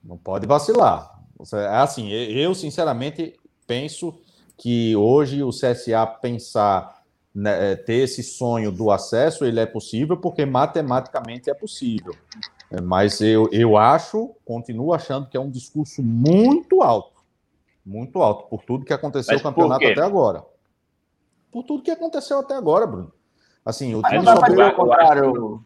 [0.03, 1.16] Não pode vacilar.
[1.38, 3.37] Você, é assim, eu sinceramente
[3.68, 4.18] penso
[4.57, 10.16] que hoje o CSA pensar né, é, ter esse sonho do acesso, ele é possível
[10.16, 12.16] porque matematicamente é possível.
[12.68, 17.22] É, mas eu, eu acho, continuo achando que é um discurso muito alto.
[17.85, 20.42] Muito alto, por tudo que aconteceu no campeonato até agora.
[21.57, 23.11] Por tudo que aconteceu até agora, Bruno.
[23.64, 25.62] Assim, o Mas não dá para dizer o contrário.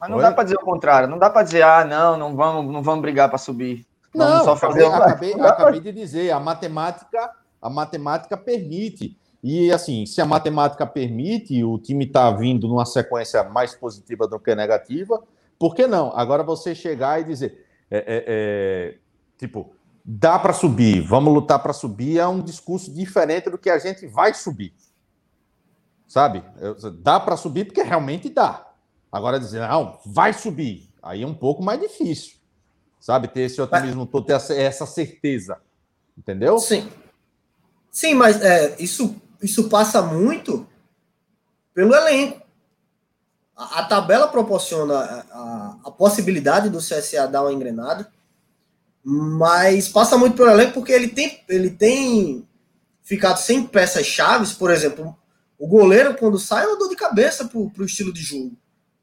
[0.00, 0.22] Mas não Oi?
[0.22, 1.08] dá para dizer o contrário.
[1.10, 3.86] Não dá para dizer, ah, não, não vamos, não vamos brigar para subir.
[4.14, 9.14] Vamos não, só fazer acabei, acabei, acabei de dizer, a matemática, a matemática permite.
[9.42, 14.40] E assim, se a matemática permite, o time está vindo numa sequência mais positiva do
[14.40, 15.22] que negativa,
[15.58, 16.16] por que não?
[16.16, 18.94] Agora você chegar e dizer, é, é, é,
[19.36, 19.70] tipo,
[20.02, 24.06] dá para subir, vamos lutar para subir, é um discurso diferente do que a gente
[24.06, 24.72] vai subir.
[26.06, 26.42] Sabe?
[27.00, 28.66] Dá para subir porque realmente dá.
[29.10, 32.36] Agora dizer, não, vai subir, aí é um pouco mais difícil.
[33.00, 33.28] Sabe?
[33.28, 35.58] Ter esse otimismo todo, ter essa certeza.
[36.16, 36.58] Entendeu?
[36.58, 36.88] Sim.
[37.90, 40.66] Sim, mas é, isso isso passa muito
[41.74, 42.40] pelo elenco.
[43.56, 48.10] A, a tabela proporciona a, a, a, possibilidade do CSA dar uma engrenada,
[49.02, 52.46] mas passa muito pelo elenco porque ele tem, ele tem
[53.02, 55.16] ficado sem peças chaves, por exemplo,
[55.58, 58.56] o goleiro quando sai é uma dor de cabeça pro, pro estilo de jogo.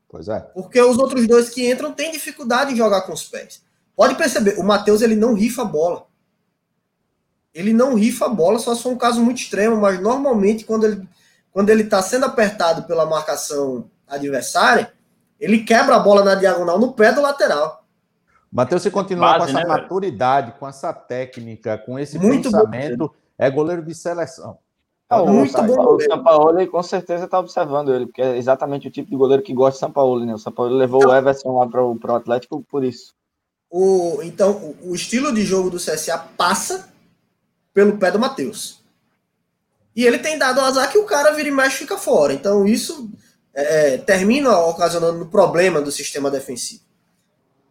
[0.10, 0.39] Pois é.
[0.39, 3.63] Porque os outros dois que entram têm dificuldade em jogar com os pés.
[3.96, 6.08] Pode perceber, o Matheus ele não rifa a bola
[7.54, 10.86] ele não rifa a bola, só se for um caso muito extremo, mas normalmente quando
[10.86, 11.08] ele
[11.52, 14.92] quando ele está sendo apertado pela marcação adversária,
[15.39, 17.86] ele quebra a bola na diagonal no pé do lateral.
[18.52, 20.60] Matheus, você continua Base, com essa né, maturidade, velho?
[20.60, 23.13] com essa técnica, com esse muito pensamento, bom.
[23.38, 24.58] é goleiro de seleção.
[25.13, 25.95] Ah, o, muito bom.
[25.95, 29.43] O São Paulo com certeza está observando ele, porque é exatamente o tipo de goleiro
[29.43, 30.34] que gosta de São Paulo, né?
[30.34, 33.13] O São Paulo levou o Everson lá para o Atlético por isso.
[33.69, 36.93] O, então, o, o estilo de jogo do CSA passa
[37.73, 38.84] pelo pé do Matheus.
[39.95, 42.34] E ele tem dado o azar que o cara vira e mexe fica fora.
[42.34, 43.10] Então isso
[43.54, 46.84] é, termina ocasionando um problema do sistema defensivo.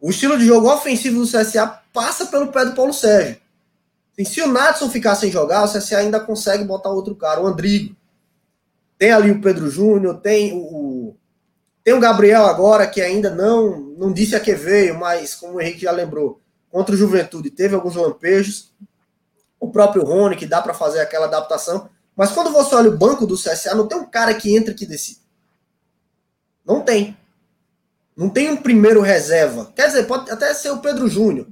[0.01, 3.42] O estilo de jogo ofensivo do CSA passa pelo pé do Paulo Sérgio.
[4.17, 7.47] E se o Natson ficar sem jogar, o CSA ainda consegue botar outro cara, o
[7.47, 7.97] Andrigo.
[8.99, 11.17] Tem ali o Pedro Júnior, tem o,
[11.83, 15.61] tem o Gabriel agora, que ainda não, não disse a que veio, mas como o
[15.61, 18.73] Henrique já lembrou, contra o Juventude teve alguns lampejos
[19.63, 21.89] o próprio Rony, que dá para fazer aquela adaptação.
[22.17, 24.85] Mas quando você olha o banco do CSA, não tem um cara que entra que
[24.85, 25.21] decide.
[26.67, 27.17] Não tem.
[28.17, 29.73] Não tem um primeiro reserva.
[29.77, 31.47] Quer dizer, pode até ser o Pedro Júnior,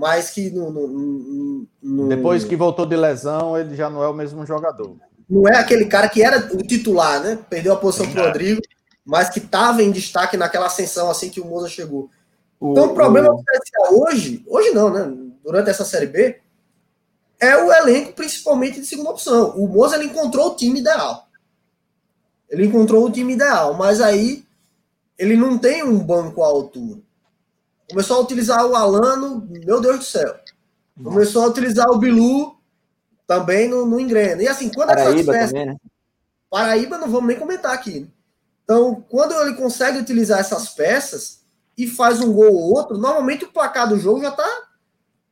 [0.00, 4.14] mas que no, no, no, depois que voltou de lesão, ele já não é o
[4.14, 4.96] mesmo jogador.
[5.28, 7.38] Não é aquele cara que era o titular, né?
[7.50, 8.62] Perdeu a posição para o Rodrigo,
[9.04, 12.08] mas que estava em destaque naquela ascensão assim que o Moza chegou.
[12.56, 15.14] Então o, o problema CSA hoje, hoje não, né?
[15.44, 16.40] Durante essa série B,
[17.38, 19.50] é o elenco, principalmente de segunda opção.
[19.50, 21.28] O Moza ele encontrou o time ideal.
[22.48, 24.46] Ele encontrou o time ideal, mas aí
[25.18, 27.00] ele não tem um banco à altura.
[27.90, 30.34] Começou a utilizar o Alano, meu Deus do céu.
[31.02, 32.56] Começou a utilizar o Bilu,
[33.26, 34.42] também não, não engrena.
[34.42, 35.76] E assim, quando Paraíba peças, também, né?
[36.48, 38.00] Paraíba não vamos nem comentar aqui.
[38.00, 38.08] Né?
[38.64, 41.40] Então, quando ele consegue utilizar essas peças
[41.76, 44.48] e faz um gol ou outro, normalmente o placar do jogo já tá,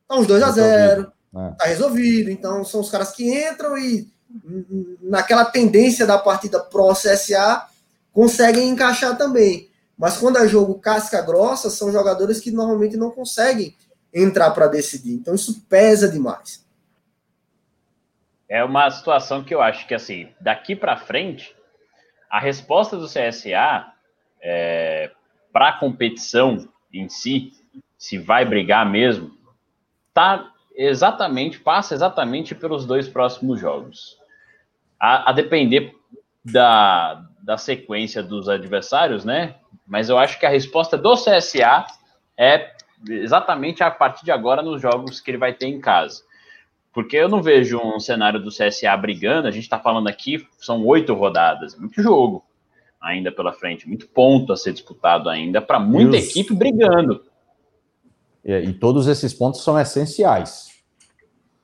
[0.07, 1.51] tá uns 2 a 0 é.
[1.57, 2.31] Tá resolvido.
[2.31, 4.11] Então são os caras que entram e
[5.01, 7.67] naquela tendência da partida pro CSA
[8.11, 9.68] conseguem encaixar também.
[9.99, 13.75] Mas quando é jogo casca grossa, são jogadores que normalmente não conseguem
[14.13, 15.13] entrar para decidir.
[15.13, 16.65] Então isso pesa demais.
[18.47, 21.53] É uma situação que eu acho que assim, daqui para frente,
[22.31, 23.91] a resposta do CSA
[24.41, 25.11] é,
[25.51, 27.51] para a competição em si,
[27.97, 29.37] se vai brigar mesmo,
[30.13, 34.17] tá exatamente, passa exatamente pelos dois próximos jogos.
[34.97, 35.93] A, a depender
[36.43, 39.55] da, da sequência dos adversários, né?
[39.89, 41.87] Mas eu acho que a resposta do CSA
[42.37, 42.71] é
[43.09, 46.21] exatamente a partir de agora nos jogos que ele vai ter em casa.
[46.93, 50.85] Porque eu não vejo um cenário do CSA brigando, a gente está falando aqui, são
[50.85, 52.45] oito rodadas, muito jogo
[53.01, 57.23] ainda pela frente, muito ponto a ser disputado ainda, para muita equipe brigando.
[58.43, 60.69] E, e todos esses pontos são essenciais.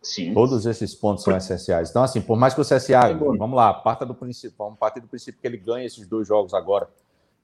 [0.02, 0.34] Sim.
[0.34, 1.90] Todos esses pontos são essenciais.
[1.90, 5.08] Então, assim, por mais que o CSA, vamos lá, parta do princípio, vamos partir do
[5.08, 6.88] princípio que ele ganha esses dois jogos agora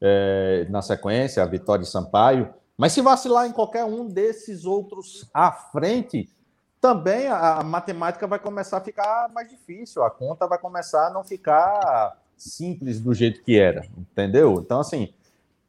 [0.02, 2.54] é, na sequência, a vitória de Sampaio.
[2.78, 6.30] Mas se vacilar em qualquer um desses outros à frente,
[6.80, 11.10] também a, a matemática vai começar a ficar mais difícil, a conta vai começar a
[11.12, 14.60] não ficar simples do jeito que era, entendeu?
[14.66, 15.14] Então, assim,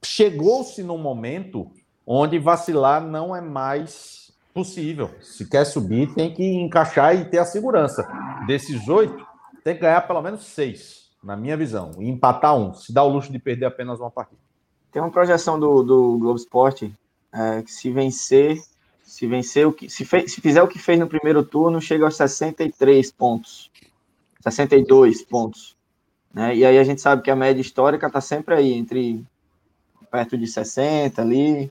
[0.03, 1.71] chegou-se num momento
[2.07, 5.11] onde vacilar não é mais possível.
[5.21, 8.07] Se quer subir, tem que encaixar e ter a segurança.
[8.47, 9.27] Desses oito,
[9.62, 13.09] tem que ganhar pelo menos seis, na minha visão, e empatar um, se dá o
[13.09, 14.41] luxo de perder apenas uma partida.
[14.91, 16.93] Tem uma projeção do, do Globo Esporte
[17.33, 18.61] é, que se vencer,
[19.03, 22.17] se vencer o que se, se fizer o que fez no primeiro turno, chega aos
[22.17, 23.71] 63 pontos.
[24.41, 25.77] 62 pontos.
[26.35, 26.57] Né?
[26.57, 29.25] E aí a gente sabe que a média histórica está sempre aí, entre
[30.11, 31.71] perto de 60 ali,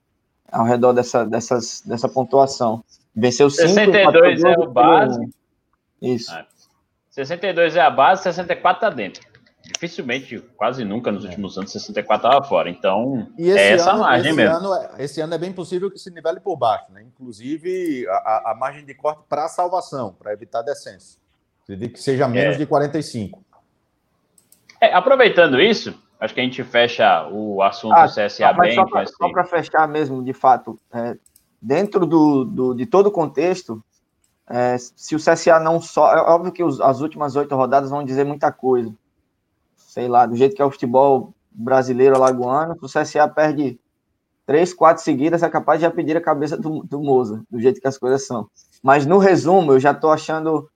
[0.52, 2.84] ao redor dessa, dessas, dessa pontuação.
[3.16, 5.30] Venceu 62 é o base.
[6.02, 6.34] Isso.
[6.34, 6.46] É.
[7.10, 9.31] 62 é a base, 64 tá dentro.
[9.64, 12.70] Dificilmente, quase nunca nos últimos anos, 64 estava fora.
[12.70, 14.56] Então, é essa ano, margem esse mesmo.
[14.56, 17.04] Ano, é, esse ano é bem possível que se nivele por baixo, né?
[17.04, 21.20] Inclusive, a, a margem de corte para salvação, para evitar descenso.
[21.64, 22.58] Acredito que seja menos É.
[22.58, 23.44] de 45.
[24.82, 28.76] É, aproveitando isso, acho que a gente fecha o assunto Ah, do CSA bem.
[28.76, 31.16] só para fechar mesmo, de fato, é,
[31.62, 33.82] dentro do, do- de todo o contexto,
[34.50, 36.12] é, se o CSA não só.
[36.16, 38.92] É óbvio que os- as últimas oito rodadas vão dizer muita coisa.
[39.92, 43.78] Sei lá, do jeito que é o futebol brasileiro alagoano, se o CSA perde
[44.46, 47.82] três, quatro seguidas, é capaz de já pedir a cabeça do, do Moza, do jeito
[47.82, 48.48] que as coisas são.
[48.82, 50.70] Mas no resumo, eu já estou achando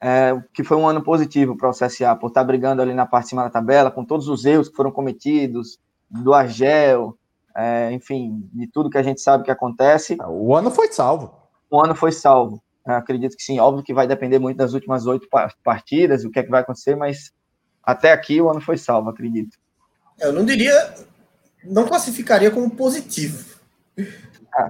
[0.00, 3.24] é, que foi um ano positivo para o CSA, por estar brigando ali na parte
[3.24, 7.14] de cima da tabela, com todos os erros que foram cometidos, do Argel,
[7.54, 11.30] é, enfim, de tudo que a gente sabe que acontece, O ano foi salvo.
[11.70, 12.62] o ano foi salvo.
[12.86, 16.30] Eu acredito que sim, óbvio que vai depender muito das últimas oito pa- partidas, o
[16.30, 17.32] que é que vai acontecer, mas
[17.82, 19.58] até aqui o ano foi salvo, acredito.
[20.20, 20.94] Eu não diria,
[21.64, 23.44] não classificaria como positivo.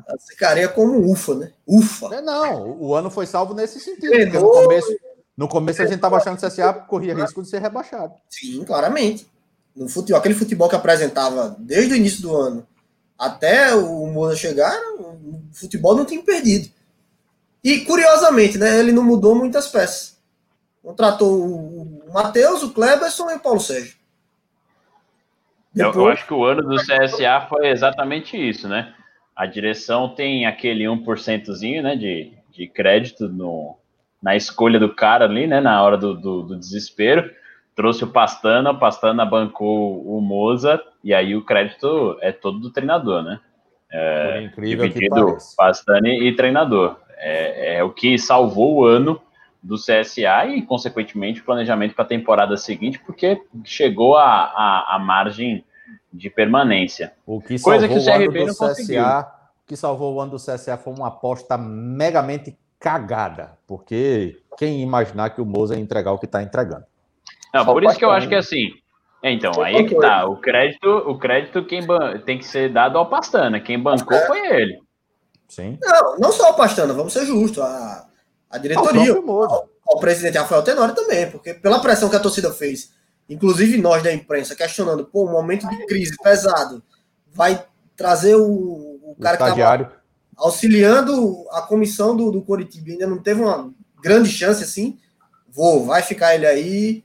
[0.07, 1.53] Classificaria como ufa, né?
[1.67, 2.15] Ufa.
[2.15, 4.11] É, não, o ano foi salvo nesse sentido.
[4.11, 4.97] Porque no começo,
[5.37, 8.15] no começo a gente estava achando que o CSA corria risco de ser rebaixado.
[8.31, 9.27] Sim, claramente.
[9.75, 12.67] No futebol, aquele futebol que apresentava desde o início do ano
[13.19, 16.69] até o Moza chegar, o futebol não tinha perdido.
[17.63, 20.17] E curiosamente, né, ele não mudou muitas peças.
[20.83, 23.97] Contratou o Matheus, o Kleberson e o Paulo Sérgio.
[25.75, 28.95] Eu, eu Depois, acho que o ano do CSA foi exatamente isso, né?
[29.35, 33.79] A direção tem aquele 1%zinho né, de, de crédito no,
[34.23, 35.61] na escolha do cara ali, né?
[35.61, 37.31] Na hora do, do, do desespero.
[37.75, 42.71] Trouxe o Pastana, o Pastana bancou o Moza, e aí o crédito é todo do
[42.71, 43.41] treinador, né?
[43.91, 45.55] Por incrível que Dividido pareça.
[45.57, 46.97] Pastani e treinador.
[47.17, 49.21] É, é o que salvou o ano
[49.63, 54.99] do CSA e, consequentemente, o planejamento para a temporada seguinte, porque chegou a, a, a
[54.99, 55.65] margem
[56.13, 57.13] de permanência.
[57.25, 59.03] O que Coisa salvou que o o ano CRB do não conseguiu.
[59.03, 59.33] CSA,
[59.65, 65.31] o que salvou o ano do CSA foi uma aposta megamente cagada, porque quem imaginar
[65.31, 66.85] que o Moza ia entregar o que está entregando.
[67.55, 68.71] Não, Só por isso que eu acho que assim.
[69.23, 70.27] é, Então, aí é que tá.
[70.27, 73.61] O crédito, o crédito quem ban- tem que ser dado ao Pastana.
[73.61, 74.79] Quem bancou foi ele.
[75.49, 75.79] Sim.
[75.83, 77.63] não, não só o Pastana, vamos ser justos.
[77.63, 78.07] A,
[78.53, 82.93] a diretoria, o presidente Rafael Tenório também, porque pela pressão que a torcida fez,
[83.29, 86.83] inclusive nós da imprensa, questionando, pô, um momento de crise pesado,
[87.33, 87.65] vai
[87.97, 89.91] trazer o, o O cara que estava estagiário.
[90.37, 94.99] auxiliando a comissão do, do Coritiba, ainda não teve uma grande chance assim,
[95.49, 97.05] vou, vai ficar ele aí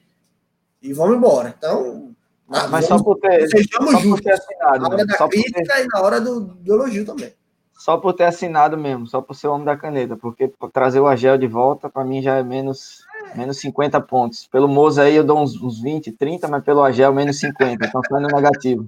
[0.82, 1.54] e vamos embora.
[1.58, 2.16] Então,
[2.50, 5.12] na, Mas só vamos, por ter, sejamos só por justos, ter assinado, na hora mesmo,
[5.12, 7.34] da só por ter, crítica e na hora do, do elogio também.
[7.78, 11.08] Só por ter assinado mesmo, só por ser o homem da caneta, porque trazer o
[11.08, 14.48] Agel de volta, para mim já é menos, menos 50 pontos.
[14.48, 18.02] Pelo Moza aí eu dou uns, uns 20, 30, mas pelo Agel menos 50, então
[18.10, 18.88] saindo negativo.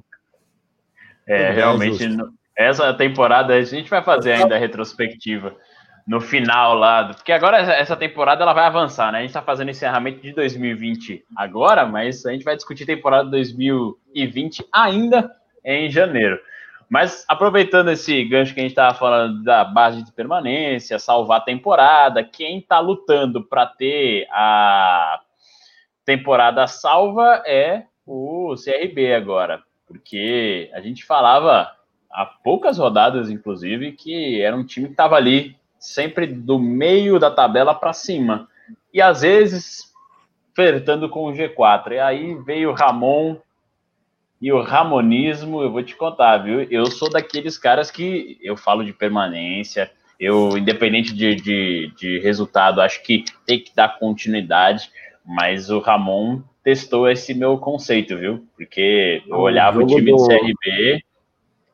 [1.27, 2.07] É, bem, realmente,
[2.57, 5.55] essa temporada a gente vai fazer ainda a retrospectiva
[6.07, 9.19] no final lá, porque agora essa- essa temporada ela vai avançar, né?
[9.19, 14.65] A gente tá fazendo encerramento de 2020 agora, mas a gente vai discutir temporada 2020
[14.73, 15.29] ainda
[15.63, 16.39] em janeiro.
[16.89, 21.43] Mas aproveitando esse gancho que a gente estava falando da base de permanência, salvar a
[21.43, 25.21] temporada, quem está lutando para ter a
[26.03, 31.71] temporada salva é o CRB agora, porque a gente falava
[32.09, 37.29] há poucas rodadas, inclusive, que era um time que estava ali sempre do meio da
[37.29, 38.47] tabela para cima
[38.91, 39.93] e às vezes
[40.55, 41.91] flertando com o G4.
[41.91, 43.37] E aí veio o Ramon
[44.41, 46.61] e o Ramonismo, eu vou te contar, viu?
[46.63, 52.81] Eu sou daqueles caras que eu falo de permanência, Eu, independente de, de, de resultado,
[52.81, 54.91] acho que tem que dar continuidade,
[55.25, 58.45] mas o Ramon testou esse meu conceito, viu?
[58.55, 61.03] Porque eu olhava o, o time do, do CRB.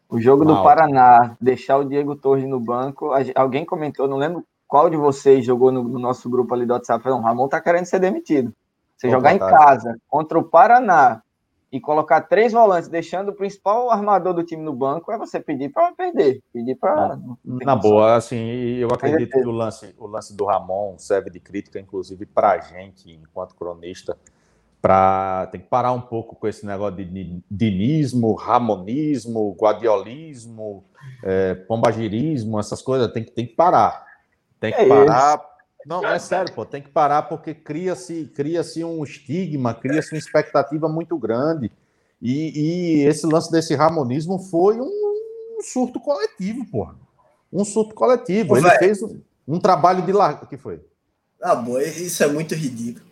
[0.09, 0.55] O jogo Mal.
[0.55, 5.45] do Paraná, deixar o Diego Torres no banco, alguém comentou, não lembro qual de vocês
[5.45, 8.53] jogou no, no nosso grupo ali do WhatsApp, falou, o Ramon tá querendo ser demitido.
[8.95, 9.49] Você Opa, jogar em tá.
[9.49, 11.22] casa contra o Paraná
[11.72, 15.70] e colocar três volantes, deixando o principal armador do time no banco, é você pedir
[15.70, 16.41] para perder.
[16.53, 17.20] Pedir para.
[17.43, 18.38] Na, boa, assim,
[18.78, 22.59] eu acredito que o lance, o lance do Ramon serve de crítica, inclusive, para a
[22.59, 24.18] gente, enquanto cronista,
[24.82, 30.86] para tem que parar um pouco com esse negócio de dinismo, ramonismo, guardiolismo,
[31.24, 34.05] é, pombagirismo, essas coisas, tem que, tem que parar.
[34.59, 35.36] Tem que é parar.
[35.36, 35.55] Isso
[35.86, 40.89] não, é sério, pô, tem que parar porque cria-se cria um estigma, cria-se uma expectativa
[40.89, 41.71] muito grande.
[42.21, 46.95] E, e, esse lance desse ramonismo foi um surto coletivo, porra.
[47.53, 48.49] Um surto coletivo.
[48.49, 48.79] Pô, Ele véio.
[48.79, 48.99] fez
[49.47, 50.45] um, trabalho de larga.
[50.45, 50.81] O que foi?
[51.41, 53.05] Ah, boa, isso é muito ridículo.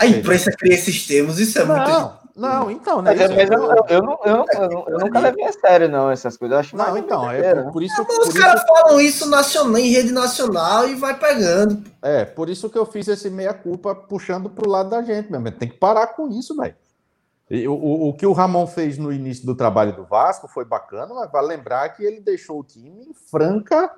[0.00, 2.19] A imprensa cria esses termos, isso é não, muito ridículo.
[2.36, 3.14] Não, então, né?
[3.14, 6.36] Mas, mas eu, eu, eu, não, eu, eu, eu, nunca levei a sério, não, essas
[6.36, 6.54] coisas.
[6.54, 8.04] Eu acho não, então, é por, por isso.
[8.04, 11.82] Por os caras falam isso nacional, em rede nacional e vai pegando.
[12.00, 15.50] É, por isso que eu fiz esse meia-culpa puxando pro lado da gente mesmo.
[15.52, 16.74] Tem que parar com isso, velho.
[17.68, 21.32] O, o, que o Ramon fez no início do trabalho do Vasco foi bacana, mas
[21.32, 23.92] vai lembrar que ele deixou o time em franca,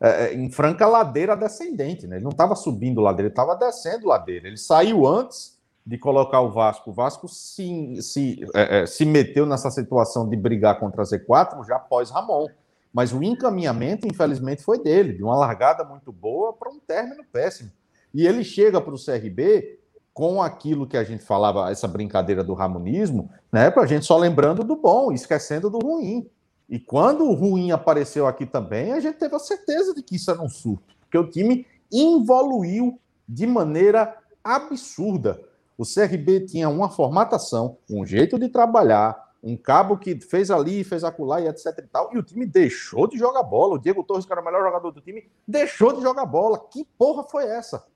[0.00, 2.16] é, é em franca ladeira descendente, né?
[2.16, 4.48] Ele não estava subindo ladeira, ele estava descendo ladeira.
[4.48, 5.55] Ele saiu antes
[5.86, 6.90] de colocar o Vasco.
[6.90, 11.64] O Vasco se, se, é, é, se meteu nessa situação de brigar contra a Z4
[11.64, 12.48] já após Ramon.
[12.92, 17.70] Mas o encaminhamento, infelizmente, foi dele, de uma largada muito boa para um término péssimo.
[18.12, 19.78] E ele chega para o CRB
[20.12, 23.70] com aquilo que a gente falava, essa brincadeira do ramonismo, né?
[23.70, 26.28] Para a gente só lembrando do bom, esquecendo do ruim.
[26.68, 30.30] E quando o ruim apareceu aqui também, a gente teve a certeza de que isso
[30.30, 35.38] era um surto, porque o time evoluiu de maneira absurda.
[35.78, 41.04] O CRB tinha uma formatação, um jeito de trabalhar, um cabo que fez ali, fez
[41.04, 43.74] acolá e etc e tal, e o time deixou de jogar bola.
[43.74, 46.58] O Diego Torres, que era o melhor jogador do time, deixou de jogar bola.
[46.58, 47.86] Que porra foi essa?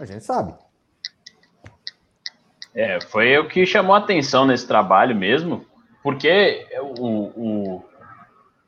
[0.00, 0.54] A gente sabe.
[2.74, 5.64] É, foi o que chamou a atenção nesse trabalho mesmo,
[6.02, 6.66] porque
[6.98, 7.84] o, o,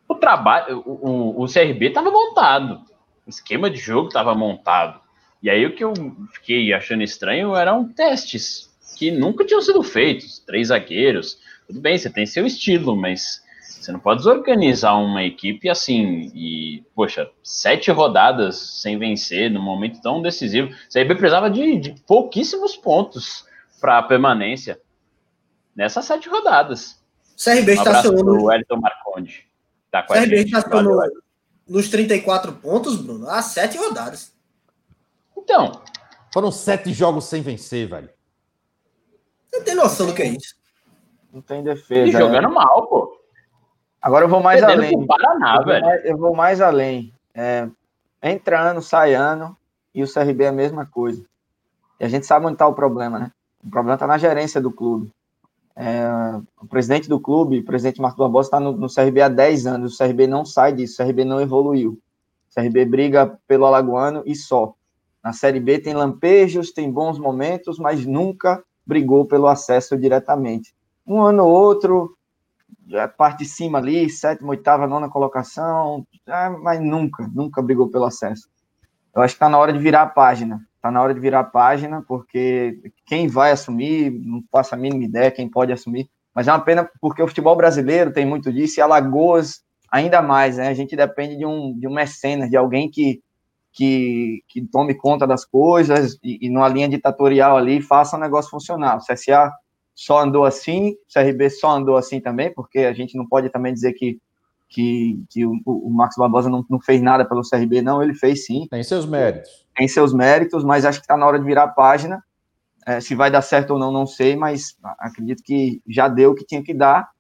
[0.08, 2.84] o trabalho, o, o CRB estava montado,
[3.26, 5.00] o esquema de jogo estava montado.
[5.46, 5.94] E aí o que eu
[6.32, 8.68] fiquei achando estranho eram testes
[8.98, 10.40] que nunca tinham sido feitos.
[10.40, 11.38] Três zagueiros,
[11.68, 16.82] tudo bem, você tem seu estilo, mas você não pode desorganizar uma equipe assim e,
[16.96, 20.66] poxa, sete rodadas sem vencer num momento tão decisivo.
[20.66, 23.46] O CRB precisava de, de pouquíssimos pontos
[23.80, 24.80] para a permanência
[25.76, 27.00] nessas sete rodadas.
[27.38, 28.42] O CRB um estacionou.
[28.46, 29.46] O Elton Marconde.
[29.92, 31.00] Tá CRB estacionou
[31.68, 34.34] nos 34 pontos, Bruno, há sete rodadas.
[35.46, 35.80] Então.
[36.32, 38.10] Foram sete jogos sem vencer, velho.
[39.46, 40.56] Você tem noção do que é isso?
[41.32, 42.08] Não tem defesa.
[42.08, 42.54] E jogando né?
[42.54, 43.16] mal, pô.
[44.02, 45.06] Agora eu vou mais Perdendo além.
[45.06, 45.80] Paraná, eu, velho.
[45.80, 47.14] Vou mais, eu vou mais além.
[47.32, 47.68] É,
[48.22, 49.56] entra ano, sai ano,
[49.94, 51.24] e o CRB é a mesma coisa.
[51.98, 53.32] E a gente sabe onde está o problema, né?
[53.64, 55.10] O problema está na gerência do clube.
[55.74, 56.06] É,
[56.60, 59.94] o presidente do clube, o presidente Marcos Barbosa, está no, no, CRB há 10 anos.
[59.94, 61.98] O CRB não sai disso, o CRB não evoluiu.
[62.50, 64.74] O CRB briga pelo Alagoano e só.
[65.26, 70.72] Na Série B tem lampejos, tem bons momentos, mas nunca brigou pelo acesso diretamente.
[71.04, 72.16] Um ano ou outro,
[73.18, 78.48] parte de cima ali, sétima, oitava, nona colocação, é, mas nunca, nunca brigou pelo acesso.
[79.12, 80.64] Eu acho que está na hora de virar a página.
[80.76, 85.02] Está na hora de virar a página, porque quem vai assumir, não faço a mínima
[85.02, 88.78] ideia quem pode assumir, mas é uma pena porque o futebol brasileiro tem muito disso,
[88.78, 90.68] e Alagoas ainda mais, né?
[90.68, 93.20] A gente depende de um, de um mecenas, de alguém que
[93.76, 98.50] que, que tome conta das coisas e, e numa linha ditatorial ali faça o negócio
[98.50, 98.96] funcionar.
[98.96, 99.52] O CSA
[99.94, 103.74] só andou assim, o CRB só andou assim também, porque a gente não pode também
[103.74, 104.18] dizer que,
[104.70, 108.46] que, que o, o Marcos Barbosa não, não fez nada pelo CRB, não, ele fez
[108.46, 108.66] sim.
[108.70, 109.66] Tem seus méritos.
[109.76, 112.24] Tem seus méritos, mas acho que está na hora de virar a página.
[112.86, 116.34] É, se vai dar certo ou não, não sei, mas acredito que já deu o
[116.34, 117.10] que tinha que dar.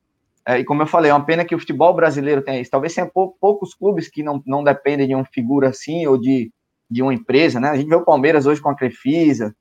[0.46, 2.70] É, e como eu falei, é uma pena que o futebol brasileiro tenha isso.
[2.70, 6.52] Talvez tenha pou, poucos clubes que não, não dependem de uma figura assim ou de,
[6.88, 7.70] de uma empresa, né?
[7.70, 9.54] A gente vê o Palmeiras hoje com a Crefisa,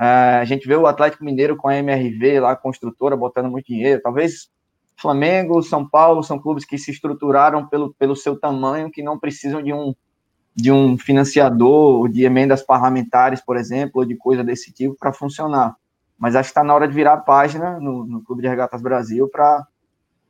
[0.00, 0.04] é,
[0.40, 4.02] a gente vê o Atlético Mineiro com a MRV lá, a construtora, botando muito dinheiro.
[4.02, 4.50] Talvez
[4.96, 9.62] Flamengo, São Paulo são clubes que se estruturaram pelo, pelo seu tamanho, que não precisam
[9.62, 9.94] de um,
[10.54, 15.76] de um financiador, de emendas parlamentares, por exemplo, ou de coisa desse tipo para funcionar.
[16.18, 18.82] Mas acho que está na hora de virar a página no, no Clube de Regatas
[18.82, 19.66] Brasil para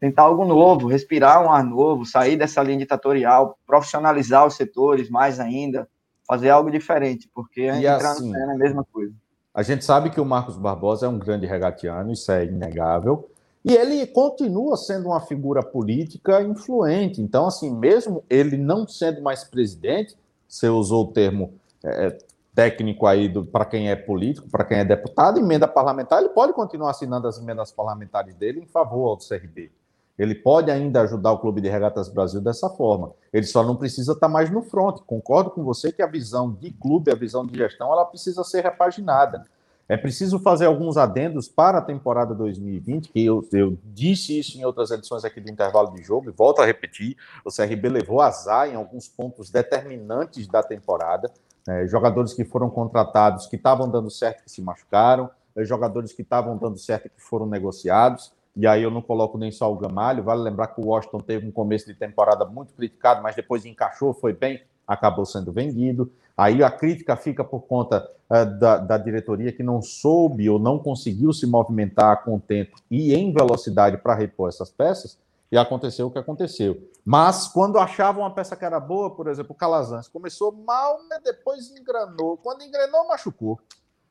[0.02, 5.38] tentar algo novo, respirar um ar novo, sair dessa linha ditatorial, profissionalizar os setores mais
[5.38, 5.88] ainda,
[6.26, 9.14] fazer algo diferente, porque a gente entrar assim, é a mesma coisa.
[9.54, 13.30] A gente sabe que o Marcos Barbosa é um grande regatiano, isso é inegável,
[13.64, 17.22] e ele continua sendo uma figura política influente.
[17.22, 20.16] Então, assim, mesmo ele não sendo mais presidente,
[20.48, 22.18] você usou o termo é,
[22.56, 26.90] técnico aí para quem é político, para quem é deputado, emenda parlamentar, ele pode continuar
[26.90, 29.70] assinando as emendas parlamentares dele em favor do CRB.
[30.18, 33.12] Ele pode ainda ajudar o Clube de Regatas Brasil dessa forma.
[33.32, 35.00] Ele só não precisa estar mais no front.
[35.06, 38.62] Concordo com você que a visão de clube, a visão de gestão, ela precisa ser
[38.62, 39.44] repaginada.
[39.88, 44.64] É preciso fazer alguns adendos para a temporada 2020, que eu, eu, disse isso em
[44.64, 48.68] outras edições aqui do intervalo de jogo, e volto a repetir: o CRB levou azar
[48.68, 51.30] em alguns pontos determinantes da temporada.
[51.68, 56.22] É, jogadores que foram contratados que estavam dando certo que se machucaram, é, jogadores que
[56.22, 60.22] estavam dando certo que foram negociados e aí eu não coloco nem só o Gamalho.
[60.22, 64.12] Vale lembrar que o Washington teve um começo de temporada muito criticado, mas depois encaixou,
[64.12, 66.12] foi bem, acabou sendo vendido.
[66.36, 70.78] Aí a crítica fica por conta uh, da, da, diretoria que não soube ou não
[70.78, 75.18] conseguiu se movimentar com tempo e em velocidade para repor essas peças,
[75.50, 76.88] e aconteceu o que aconteceu.
[77.04, 81.22] Mas quando achavam uma peça que era boa, por exemplo, o Calazans começou mal, mas
[81.22, 82.38] depois engrenou.
[82.38, 83.60] Quando engrenou, machucou.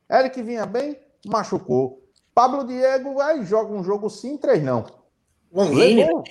[0.10, 2.01] Eric vinha bem, machucou.
[2.34, 4.86] Pablo Diego vai joga um jogo sim, três não.
[5.52, 6.04] Longini.
[6.04, 6.24] Levou,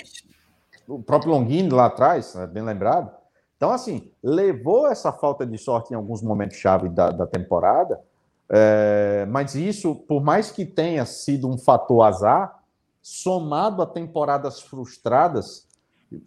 [0.88, 3.11] o próprio Longini lá atrás, é bem lembrado.
[3.57, 8.01] Então, assim, levou essa falta de sorte em alguns momentos chave da, da temporada,
[8.48, 12.59] é, mas isso, por mais que tenha sido um fator azar,
[13.03, 15.68] somado a temporadas frustradas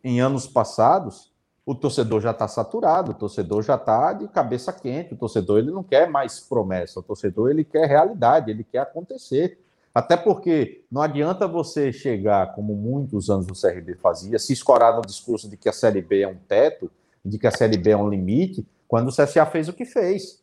[0.03, 1.33] em anos passados,
[1.65, 5.71] o torcedor já está saturado, o torcedor já está de cabeça quente, o torcedor ele
[5.71, 9.59] não quer mais promessa, o torcedor ele quer realidade, ele quer acontecer.
[9.93, 15.01] Até porque não adianta você chegar, como muitos anos o CRB fazia, se escorar no
[15.01, 16.89] discurso de que a Série B é um teto,
[17.23, 20.41] de que a Série B é um limite, quando o CSA fez o que fez.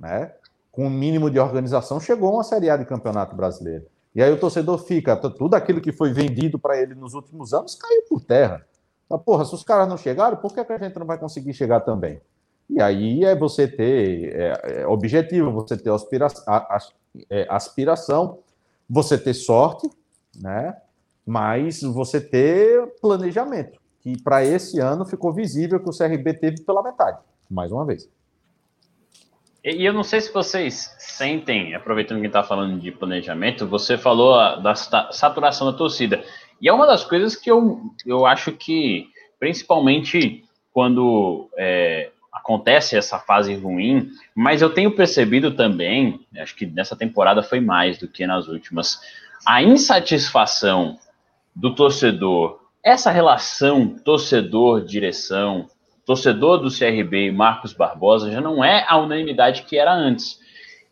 [0.00, 0.32] Né?
[0.72, 3.84] Com o um mínimo de organização, chegou uma Série A de Campeonato Brasileiro.
[4.14, 7.74] E aí o torcedor fica, tudo aquilo que foi vendido para ele nos últimos anos
[7.74, 8.64] caiu por terra.
[9.04, 11.80] Então, porra, se os caras não chegaram, por que, a gente não vai conseguir chegar
[11.80, 12.18] também?
[12.68, 16.28] E aí é você ter é, é objetivo, você ter aspira,
[17.28, 18.38] é, aspiração
[18.88, 19.88] você ter sorte,
[20.40, 20.76] né?
[21.26, 26.82] Mas você ter planejamento, que para esse ano ficou visível que o CRB teve pela
[26.82, 27.18] metade,
[27.50, 28.08] mais uma vez.
[29.64, 34.62] E eu não sei se vocês sentem, aproveitando que está falando de planejamento, você falou
[34.62, 36.22] da saturação da torcida.
[36.60, 39.08] E é uma das coisas que eu, eu acho que,
[39.40, 42.12] principalmente quando é,
[42.46, 47.98] acontece essa fase ruim, mas eu tenho percebido também, acho que nessa temporada foi mais
[47.98, 49.00] do que nas últimas,
[49.44, 50.96] a insatisfação
[51.54, 55.66] do torcedor, essa relação torcedor-direção,
[56.04, 60.38] torcedor do CRB e Marcos Barbosa já não é a unanimidade que era antes.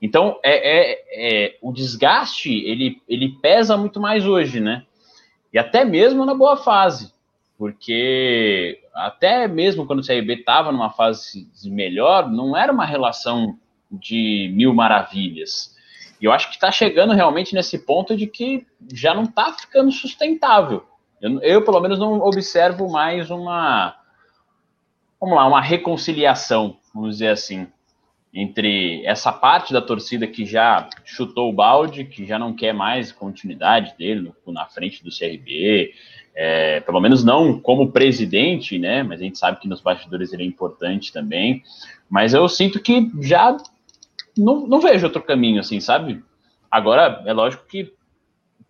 [0.03, 0.57] Então, é,
[0.93, 4.83] é, é, o desgaste, ele, ele pesa muito mais hoje, né?
[5.53, 7.15] E até mesmo na boa fase
[7.57, 13.59] porque até mesmo quando o CRB estava numa fase melhor, não era uma relação
[13.91, 15.75] de mil maravilhas.
[16.21, 19.91] E eu acho que está chegando realmente nesse ponto de que já não está ficando
[19.91, 20.87] sustentável.
[21.21, 23.97] Eu, eu, pelo menos, não observo mais uma,
[25.21, 27.67] vamos lá, uma reconciliação, vamos dizer assim,
[28.33, 33.13] entre essa parte da torcida que já chutou o balde, que já não quer mais
[33.13, 35.95] continuidade dele na frente do CRB,
[36.35, 39.03] é, pelo menos não como presidente, né?
[39.03, 41.63] Mas a gente sabe que nos bastidores ele é importante também.
[42.11, 43.57] Mas eu sinto que já
[44.37, 46.23] não, não vejo outro caminho, assim, sabe?
[46.71, 47.93] Agora, é lógico que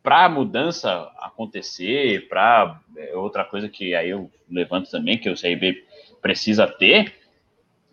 [0.03, 5.35] para a mudança acontecer, para é, outra coisa que aí eu levanto também, que o
[5.35, 5.83] CRB
[6.21, 7.15] precisa ter,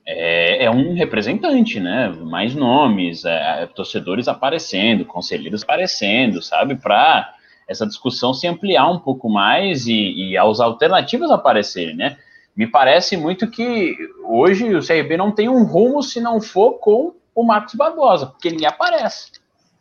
[0.06, 2.10] é, é, um representante, né?
[2.10, 6.76] Mais nomes, é, torcedores aparecendo, conselheiros aparecendo, sabe?
[6.76, 7.34] Para
[7.72, 12.18] essa discussão se ampliar um pouco mais e, e as alternativas aparecerem, né?
[12.56, 13.96] Me parece muito que
[14.26, 18.50] hoje o CRB não tem um rumo se não for com o Marcos Barbosa, porque
[18.50, 19.32] ele aparece.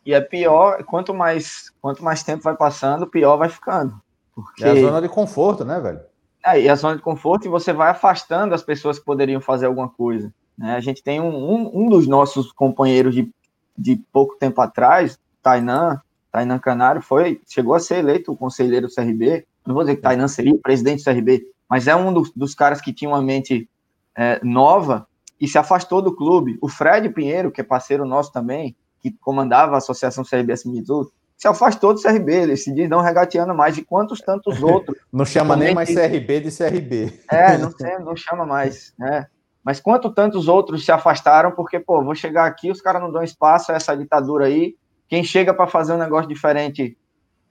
[0.05, 4.01] E é pior, quanto mais, quanto mais tempo vai passando, pior vai ficando.
[4.33, 4.63] Porque...
[4.63, 5.99] É a zona de conforto, né, velho?
[6.43, 9.67] É, e a zona de conforto, e você vai afastando as pessoas que poderiam fazer
[9.67, 10.33] alguma coisa.
[10.57, 10.75] Né?
[10.75, 13.29] A gente tem um, um, um dos nossos companheiros de,
[13.77, 16.01] de pouco tempo atrás, Tainan,
[16.31, 19.45] Tainan Canário foi, chegou a ser eleito o conselheiro do CRB.
[19.65, 22.79] Não vou dizer que Tainan seria presidente do CRB, mas é um dos, dos caras
[22.79, 23.69] que tinha uma mente
[24.17, 25.07] é, nova
[25.39, 26.57] e se afastou do clube.
[26.61, 31.47] O Fred Pinheiro, que é parceiro nosso também, que comandava a Associação CRB Assimizu, se
[31.47, 34.95] afastou do CRB, ele se diz não regateando mais, de quantos tantos outros.
[35.11, 37.19] não chama nem mais CRB de CRB.
[37.31, 39.25] É, não, sei, não chama mais, né?
[39.63, 43.23] Mas quanto tantos outros se afastaram, porque, pô, vou chegar aqui, os caras não dão
[43.23, 44.75] espaço a essa ditadura aí.
[45.11, 46.97] Quem chega para fazer um negócio diferente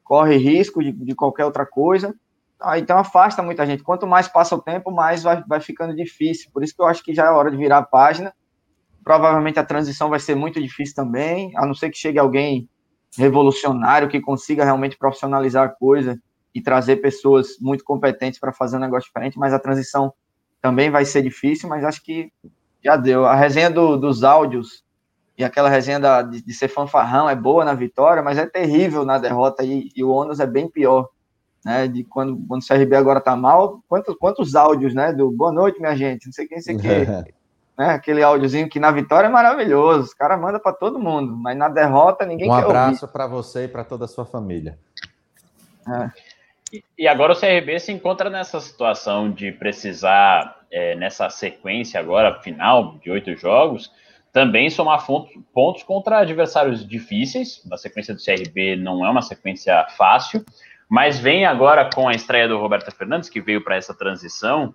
[0.03, 2.15] corre risco de, de qualquer outra coisa.
[2.59, 3.83] Ah, então afasta muita gente.
[3.83, 6.51] Quanto mais passa o tempo, mais vai, vai ficando difícil.
[6.55, 8.33] Por isso que eu acho que já é hora de virar a página.
[9.05, 12.67] Provavelmente a transição vai ser muito difícil também, a não ser que chegue alguém
[13.19, 16.19] revolucionário que consiga realmente profissionalizar a coisa
[16.55, 20.15] e trazer pessoas muito competentes para fazer um negócio diferente, mas a transição
[20.63, 22.33] também vai ser difícil, mas acho que
[22.83, 23.27] já deu.
[23.27, 24.83] A resenha do, dos áudios
[25.41, 29.07] e aquela resenha da, de, de, ser fanfarrão é boa na vitória, mas é terrível
[29.07, 31.09] na derrota e, e o ônus é bem pior.
[31.65, 35.13] Né, de quando, quando o CRB agora tá mal, quantos, quantos áudios, né?
[35.13, 36.89] Do boa noite, minha gente, não sei quem, sei que.
[37.77, 41.57] né, aquele áudiozinho que na vitória é maravilhoso, os caras mandam para todo mundo, mas
[41.57, 44.79] na derrota ninguém um quer Um abraço para você e para toda a sua família.
[45.89, 46.81] É.
[46.99, 52.99] E agora o CRB se encontra nessa situação de precisar, é, nessa sequência agora, final
[53.03, 53.91] de oito jogos,
[54.33, 55.05] também somar
[55.53, 57.67] pontos contra adversários difíceis.
[57.71, 60.45] A sequência do CRB não é uma sequência fácil,
[60.89, 64.75] mas vem agora com a estreia do Roberto Fernandes, que veio para essa transição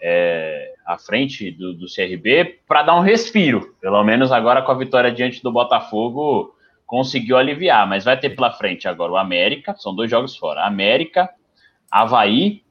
[0.00, 3.74] é, à frente do, do CRB, para dar um respiro.
[3.80, 6.54] Pelo menos agora com a vitória diante do Botafogo,
[6.86, 10.66] conseguiu aliviar, mas vai ter pela frente agora o América, são dois jogos fora.
[10.66, 11.30] América,
[11.90, 12.62] Havaí,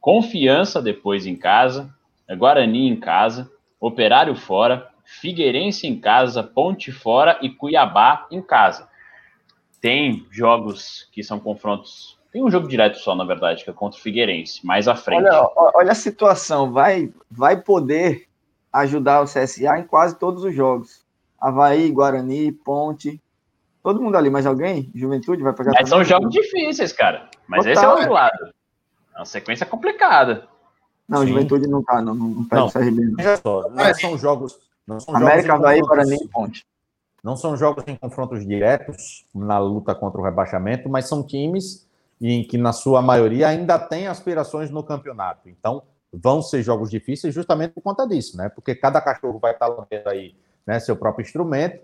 [0.00, 1.90] Confiança depois em casa,
[2.36, 8.88] Guarani em casa, Operário fora, Figueirense em casa, Ponte fora e Cuiabá em casa.
[9.80, 12.18] Tem jogos que são confrontos.
[12.32, 15.26] Tem um jogo direto só, na verdade, que é contra o Figueirense, mais à frente.
[15.26, 18.26] Olha, olha a situação, vai, vai poder
[18.72, 21.04] ajudar o CSA em quase todos os jogos.
[21.38, 23.20] Havaí, Guarani, Ponte,
[23.84, 24.90] Todo mundo ali, mais alguém?
[24.94, 25.72] Juventude vai pegar.
[25.78, 27.28] Mas são jogos difíceis, cara.
[27.46, 28.14] Mas Total, esse é o outro é.
[28.14, 28.54] lado.
[29.14, 30.48] É uma sequência complicada.
[31.06, 31.28] Não, Sim.
[31.28, 33.22] Juventude não tá, não, não pega não, o CRB.
[33.22, 33.36] Não.
[33.36, 34.58] Só, não são jogos.
[34.86, 36.64] Não são América vai para nem ponte.
[37.22, 41.88] Não são jogos em confrontos diretos na luta contra o rebaixamento, mas são times
[42.20, 45.48] em que, na sua maioria, ainda têm aspirações no campeonato.
[45.48, 45.82] Então,
[46.12, 48.48] vão ser jogos difíceis justamente por conta disso, né?
[48.48, 50.34] Porque cada cachorro vai estar lambendo aí
[50.66, 51.80] né, seu próprio instrumento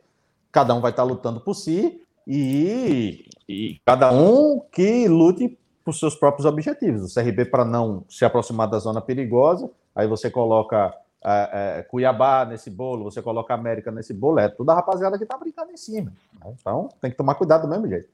[0.53, 6.15] cada um vai estar lutando por si e, e cada um que lute por seus
[6.15, 7.11] próprios objetivos.
[7.11, 12.45] O CRB para não se aproximar da zona perigosa, aí você coloca é, é, Cuiabá
[12.45, 15.77] nesse bolo, você coloca América nesse bolo, é toda a rapaziada que está brincando em
[15.77, 16.13] cima.
[16.35, 16.55] Né?
[16.59, 18.09] Então tem que tomar cuidado do mesmo jeito.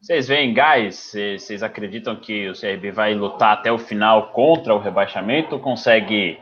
[0.00, 1.12] Vocês veem gás?
[1.38, 5.58] Vocês acreditam que o CRB vai lutar até o final contra o rebaixamento?
[5.58, 6.38] Consegue,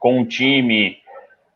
[0.00, 0.96] com um time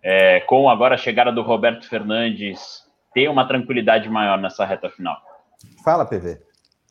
[0.03, 5.17] é, com agora a chegada do Roberto Fernandes, ter uma tranquilidade maior nessa reta final?
[5.83, 6.41] Fala, PV.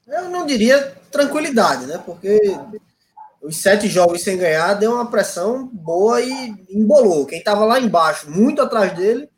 [0.07, 2.01] Eu não diria tranquilidade, né?
[2.05, 2.38] Porque
[3.46, 7.26] os sete jogos sem ganhar deu uma pressão boa e embolou.
[7.26, 9.30] Quem estava lá embaixo, muito atrás dele,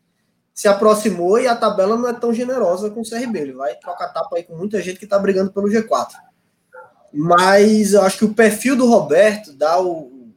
[0.53, 3.39] se aproximou e a tabela não é tão generosa com o CRB.
[3.39, 6.13] Ele vai trocar tapa aí com muita gente que está brigando pelo G4.
[7.13, 10.31] Mas eu acho que o perfil do Roberto dá, o,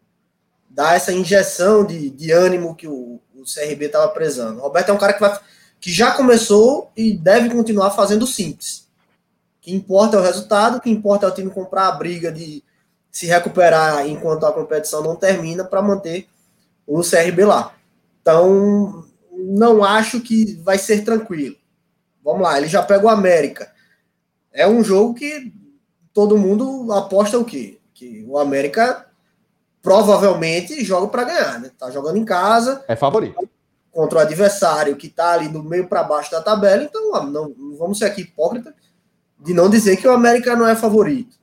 [0.69, 4.59] dá essa injeção de, de ânimo que o, o CRB estava prezando.
[4.59, 5.39] O Roberto é um cara que, vai,
[5.81, 8.89] que já começou e deve continuar fazendo simples.
[9.59, 12.33] O que importa é o resultado, o que importa é o time comprar a briga
[12.33, 12.65] de
[13.11, 16.29] se recuperar enquanto a competição não termina para manter
[16.87, 17.75] o CRB lá.
[18.21, 21.57] Então, não acho que vai ser tranquilo.
[22.23, 23.73] Vamos lá, ele já pega o América.
[24.53, 25.53] É um jogo que
[26.13, 27.79] todo mundo aposta o quê?
[27.95, 29.07] Que o América
[29.83, 31.71] provavelmente joga para ganhar, né?
[31.79, 32.85] Tá jogando em casa.
[32.87, 33.49] É favorito.
[33.91, 37.77] Contra o adversário que tá ali do meio para baixo da tabela, então não, não,
[37.77, 38.75] vamos ser aqui hipócrita
[39.39, 41.37] de não dizer que o América não é favorito.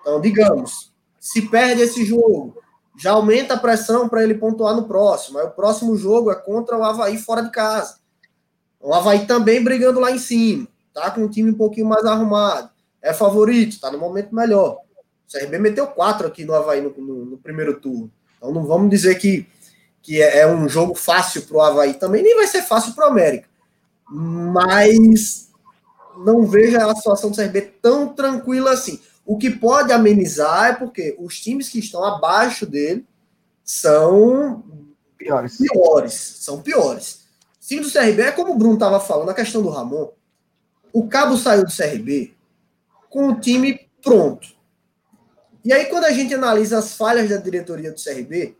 [0.00, 0.91] Então, digamos,
[1.22, 2.60] se perde esse jogo,
[2.98, 5.38] já aumenta a pressão para ele pontuar no próximo.
[5.38, 7.98] Aí o próximo jogo é contra o Havaí fora de casa.
[8.80, 12.70] O Havaí também brigando lá em cima, tá com um time um pouquinho mais arrumado.
[13.00, 14.78] É favorito, tá no momento melhor.
[15.28, 18.10] O CRB meteu quatro aqui no Havaí no, no, no primeiro turno.
[18.36, 19.46] Então não vamos dizer que,
[20.02, 23.06] que é, é um jogo fácil para o Havaí também, nem vai ser fácil para
[23.06, 23.48] o América.
[24.10, 25.48] Mas
[26.16, 29.00] não vejo a situação do CRB tão tranquila assim.
[29.24, 33.06] O que pode amenizar é porque os times que estão abaixo dele
[33.64, 34.64] são
[35.16, 35.56] piores.
[35.56, 37.22] piores são piores.
[37.62, 40.10] O time do CRB é como o Bruno estava falando, a questão do Ramon.
[40.92, 42.34] O Cabo saiu do CRB
[43.08, 44.48] com o time pronto.
[45.64, 48.56] E aí, quando a gente analisa as falhas da diretoria do CRB,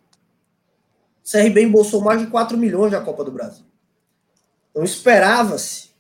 [1.25, 3.65] o CRB embolsou mais de 4 milhões na Copa do Brasil.
[4.71, 5.91] Então, esperava-se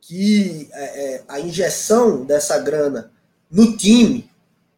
[0.00, 3.12] que é, é, a injeção dessa grana
[3.50, 4.30] no time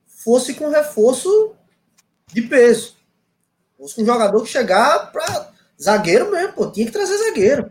[0.07, 1.55] fosse com reforço
[2.27, 2.95] de peso.
[3.77, 5.51] Fosse com um jogador que chegar para
[5.81, 7.71] zagueiro mesmo, pô, tinha que trazer zagueiro.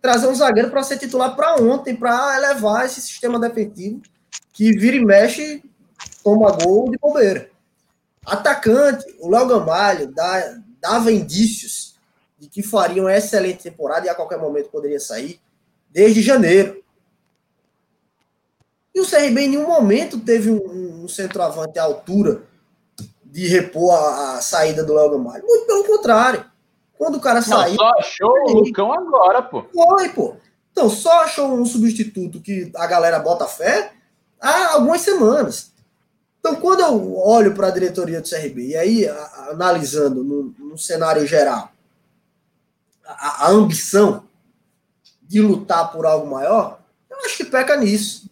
[0.00, 4.02] Trazer um zagueiro para ser titular para ontem, para elevar esse sistema defensivo
[4.52, 5.62] que vira e mexe,
[6.22, 7.50] toma gol de bobeira.
[8.24, 11.96] Atacante, o Léo Gamalho dá, dava indícios
[12.38, 15.40] de que faria uma excelente temporada e a qualquer momento poderia sair
[15.90, 16.82] desde janeiro.
[18.98, 22.42] E o CRB em nenhum momento teve um, um centroavante à altura
[23.24, 25.44] de repor a, a saída do Léo Gamalho.
[25.46, 26.44] Muito pelo contrário.
[26.96, 27.76] Quando o cara saiu.
[27.76, 29.64] Só achou o Lucão agora, pô.
[29.72, 30.34] Foi, pô.
[30.72, 33.92] Então, só achou um substituto que a galera bota fé
[34.40, 35.72] há algumas semanas.
[36.40, 39.08] Então, quando eu olho para a diretoria do CRB, e aí,
[39.48, 41.70] analisando no, no, cenário geral,
[43.06, 44.24] a, a, ambição
[45.22, 48.27] de lutar por algo maior, eu acho que peca nisso.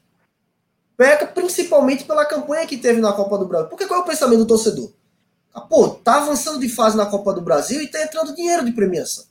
[0.97, 3.69] Peca principalmente pela campanha que teve na Copa do Brasil.
[3.69, 4.91] Porque qual é o pensamento do torcedor?
[5.55, 8.73] Ah, pô, tá avançando de fase na Copa do Brasil e tá entrando dinheiro de
[8.73, 9.25] premiação.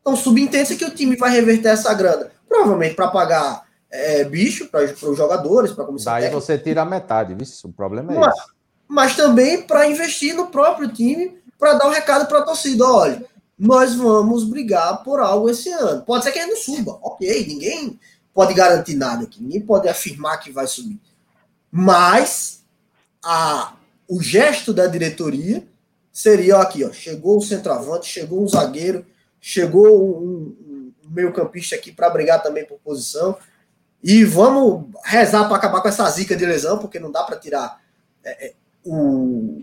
[0.00, 2.30] Então, subentende-se que o time vai reverter essa grana.
[2.48, 6.40] Provavelmente para pagar é, bicho para os jogadores, para a comissão Daí técnica.
[6.40, 7.46] você tira a metade, viu?
[7.64, 8.46] O problema é mas, esse.
[8.88, 13.24] Mas também para investir no próprio time, para dar um recado para a torcida: olha,
[13.58, 16.02] nós vamos brigar por algo esse ano.
[16.02, 17.98] Pode ser que ele não suba, ok, ninguém
[18.34, 21.00] pode garantir nada aqui, ninguém pode afirmar que vai subir.
[21.70, 22.62] Mas
[23.22, 23.74] a,
[24.08, 25.64] o gesto da diretoria
[26.12, 29.06] seria ó, aqui, ó, chegou o centroavante, chegou um zagueiro,
[29.40, 33.36] chegou um, um, meio-campista aqui para brigar também por posição.
[34.02, 37.80] E vamos rezar para acabar com essa zica de lesão, porque não dá para tirar
[38.24, 38.54] é, é,
[38.84, 39.62] o,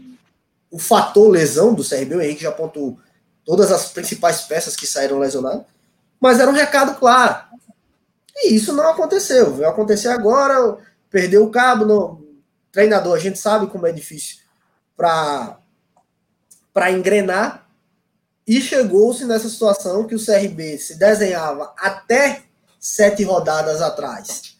[0.69, 2.15] o fator lesão do CRB.
[2.15, 2.99] O Henrique já apontou
[3.43, 5.65] todas as principais peças que saíram lesionadas.
[6.19, 7.46] Mas era um recado claro.
[8.37, 9.55] E isso não aconteceu.
[9.55, 10.77] Vai acontecer agora,
[11.09, 11.85] perdeu o cabo.
[11.85, 12.27] No,
[12.71, 14.37] treinador, a gente sabe como é difícil
[14.95, 15.57] para
[16.91, 17.67] engrenar.
[18.45, 22.43] E chegou-se nessa situação que o CRB se desenhava até
[22.79, 24.55] sete rodadas atrás,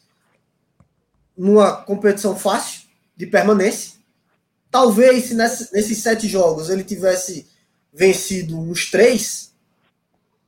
[1.38, 2.82] numa competição fácil
[3.15, 3.93] de permanência.
[4.69, 7.47] Talvez se nesses sete jogos ele tivesse
[7.93, 9.53] vencido uns três,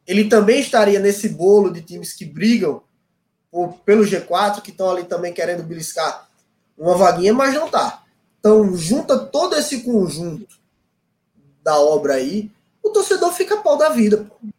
[0.05, 2.83] ele também estaria nesse bolo de times que brigam
[3.51, 6.27] por, pelo G4, que estão ali também querendo beliscar
[6.77, 8.03] uma vaguinha, mas não tá.
[8.39, 10.59] Então, junta todo esse conjunto
[11.61, 12.49] da obra aí,
[12.81, 14.29] o torcedor fica pau da vida.
[14.41, 14.51] O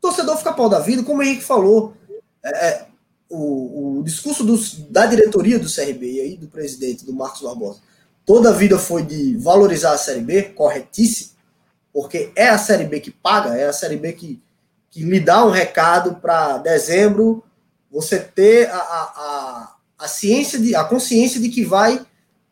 [0.00, 1.94] torcedor fica pau da vida, como o Henrique falou.
[2.44, 2.86] É, é,
[3.28, 7.80] o, o, discurso dos, da diretoria do CRB e aí do presidente, do Marcos Barbosa,
[8.24, 11.30] toda a vida foi de valorizar a Série B, corretíssimo,
[11.92, 14.40] porque é a Série B que paga, é a Série B que,
[14.90, 17.42] que lhe dá um recado para dezembro
[17.96, 22.04] você ter a, a, a, a, ciência, de, a consciência de que vai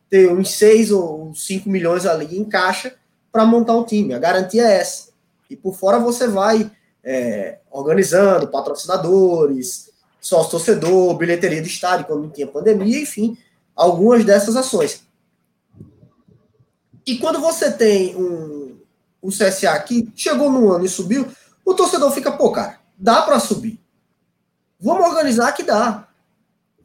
[0.09, 2.95] ter uns 6 ou 5 milhões ali em caixa
[3.31, 4.15] para montar um time.
[4.15, 5.09] A garantia é essa.
[5.47, 6.71] E por fora você vai
[7.03, 13.37] é, organizando patrocinadores, sócio torcedor, bilheteria de estádio quando não tinha pandemia, enfim,
[13.75, 15.03] algumas dessas ações.
[17.05, 18.79] E quando você tem um,
[19.21, 21.27] um CSA que chegou no ano e subiu,
[21.63, 23.79] o torcedor fica, pô, cara, dá para subir.
[24.79, 26.07] Vamos organizar que dá.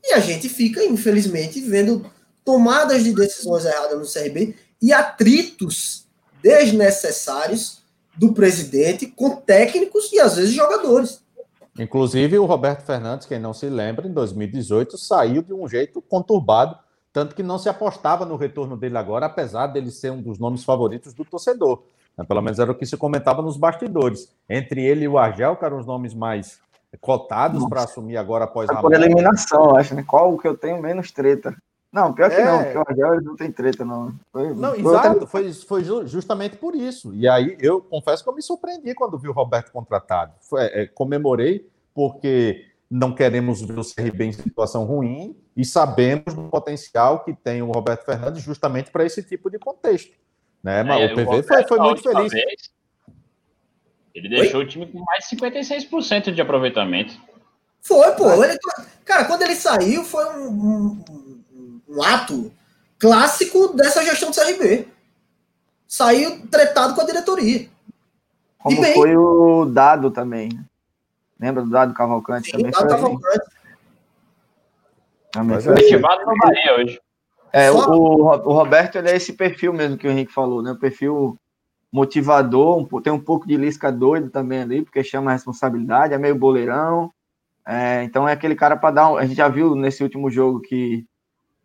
[0.02, 2.10] E a gente fica, infelizmente, vendo
[2.44, 6.06] tomadas de decisões erradas no CRB e atritos
[6.42, 7.82] desnecessários
[8.16, 11.22] do presidente com técnicos e às vezes jogadores.
[11.78, 16.76] Inclusive, o Roberto Fernandes, quem não se lembra, em 2018 saiu de um jeito conturbado,
[17.12, 20.64] tanto que não se apostava no retorno dele agora, apesar dele ser um dos nomes
[20.64, 21.82] favoritos do torcedor.
[22.16, 22.24] Né?
[22.24, 24.28] Pelo menos era o que se comentava nos bastidores.
[24.48, 26.58] Entre ele e o Argel, que eram os nomes mais
[26.98, 28.80] cotados para assumir agora após a.
[28.80, 30.04] Por eliminação, acho, né?
[30.06, 31.54] Qual que eu tenho menos treta?
[31.92, 32.44] Não, pior que é...
[32.44, 34.14] não, porque o Argel não tem treta, não.
[34.32, 35.26] Foi, não, foi exato, outra...
[35.26, 37.12] foi, foi justamente por isso.
[37.14, 40.32] E aí eu confesso que eu me surpreendi quando vi o Roberto contratado.
[40.40, 46.44] Foi, é, comemorei, porque não queremos ver o CRB em situação ruim e sabemos do
[46.44, 50.12] potencial que tem o Roberto Fernandes justamente para esse tipo de contexto.
[50.62, 50.82] Né?
[50.84, 52.32] Mas é, o PV foi, foi muito feliz.
[52.32, 52.70] Vez,
[54.14, 54.66] ele deixou Oi?
[54.66, 57.14] o time com mais de 56% de aproveitamento.
[57.80, 58.44] Foi, pô.
[58.44, 58.58] Ele,
[59.04, 61.40] cara, quando ele saiu, foi um, um
[61.90, 62.52] um ato
[62.98, 64.86] clássico dessa gestão do CRB.
[65.86, 67.68] Saiu tretado com a diretoria.
[68.58, 70.50] Como bem, foi o Dado também.
[71.38, 72.50] Lembra do Dado Cavalcante?
[72.50, 73.50] Sim, também Dado Cavalcante.
[75.32, 77.00] Também foi Ativado no Bahia hoje.
[77.52, 80.70] É, o, o, Roberto ele é esse perfil mesmo que o Henrique falou, né?
[80.70, 81.36] O perfil
[81.92, 86.36] motivador, tem um pouco de lisca doido também ali, porque chama a responsabilidade, é meio
[86.36, 87.12] boleirão,
[87.66, 89.12] É, então é aquele cara para dar.
[89.12, 91.06] Um, a gente já viu nesse último jogo que,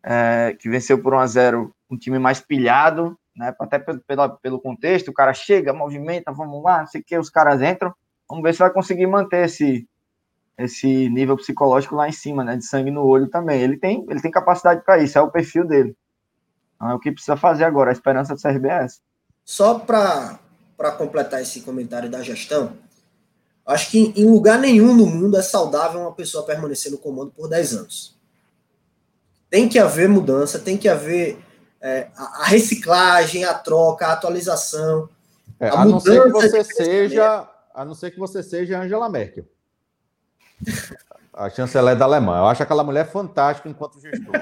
[0.04, 3.54] é, que venceu por 1 a 0 um time mais pilhado, né?
[3.60, 7.18] Até pelo, pelo, pelo contexto, o cara chega, movimenta, vamos lá, não sei o que,
[7.18, 7.94] os caras entram.
[8.28, 9.88] Vamos ver se vai conseguir manter esse,
[10.58, 12.56] esse nível psicológico lá em cima, né?
[12.56, 13.60] De sangue no olho também.
[13.62, 15.96] Ele tem, ele tem capacidade para isso, é o perfil dele.
[16.76, 19.00] Então é o que precisa fazer agora, a esperança do CRB é essa.
[19.46, 20.40] Só para
[20.98, 22.72] completar esse comentário da gestão,
[23.64, 27.48] acho que em lugar nenhum no mundo é saudável uma pessoa permanecer no comando por
[27.48, 28.18] 10 anos.
[29.48, 31.38] Tem que haver mudança, tem que haver
[31.80, 35.08] é, a reciclagem, a troca, a atualização.
[35.60, 39.08] É, a, a não ser que você seja, a não ser que você seja Angela
[39.08, 39.44] Merkel.
[41.32, 42.40] A chanceler da Alemanha.
[42.40, 44.34] Eu acho aquela mulher fantástica enquanto gestor.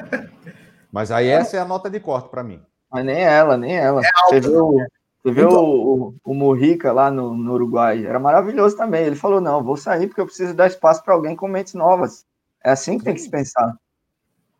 [0.90, 2.64] Mas aí essa é a nota de corte para mim.
[2.94, 4.00] Mas nem ela, nem ela.
[4.00, 4.76] É você viu,
[5.20, 8.06] você viu o, o, o Murica lá no, no, Uruguai?
[8.06, 9.04] Era maravilhoso também.
[9.04, 12.24] Ele falou: não, vou sair porque eu preciso dar espaço para alguém com mentes novas.
[12.62, 13.76] É assim que tem que se pensar.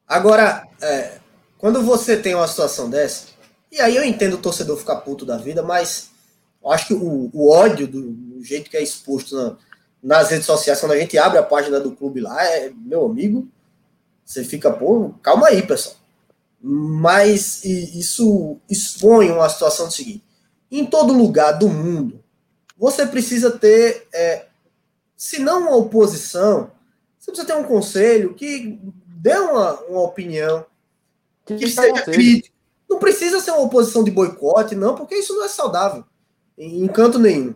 [0.08, 1.18] Agora, é,
[1.58, 3.28] quando você tem uma situação dessa,
[3.70, 6.10] e aí eu entendo o torcedor ficar puto da vida, mas
[6.60, 9.56] eu acho que o, o ódio do, do, jeito que é exposto na,
[10.02, 13.48] nas redes sociais, quando a gente abre a página do clube lá, é, meu amigo,
[14.24, 15.94] você fica, pô, calma aí, pessoal.
[16.66, 20.24] Mas isso expõe uma situação seguinte:
[20.70, 22.24] em todo lugar do mundo,
[22.74, 24.46] você precisa ter, é,
[25.14, 26.70] se não uma oposição,
[27.18, 30.64] você precisa ter um conselho que dê uma, uma opinião,
[31.44, 32.56] que, que seja crítico.
[32.88, 36.02] Não precisa ser uma oposição de boicote, não, porque isso não é saudável
[36.56, 37.54] em canto nenhum.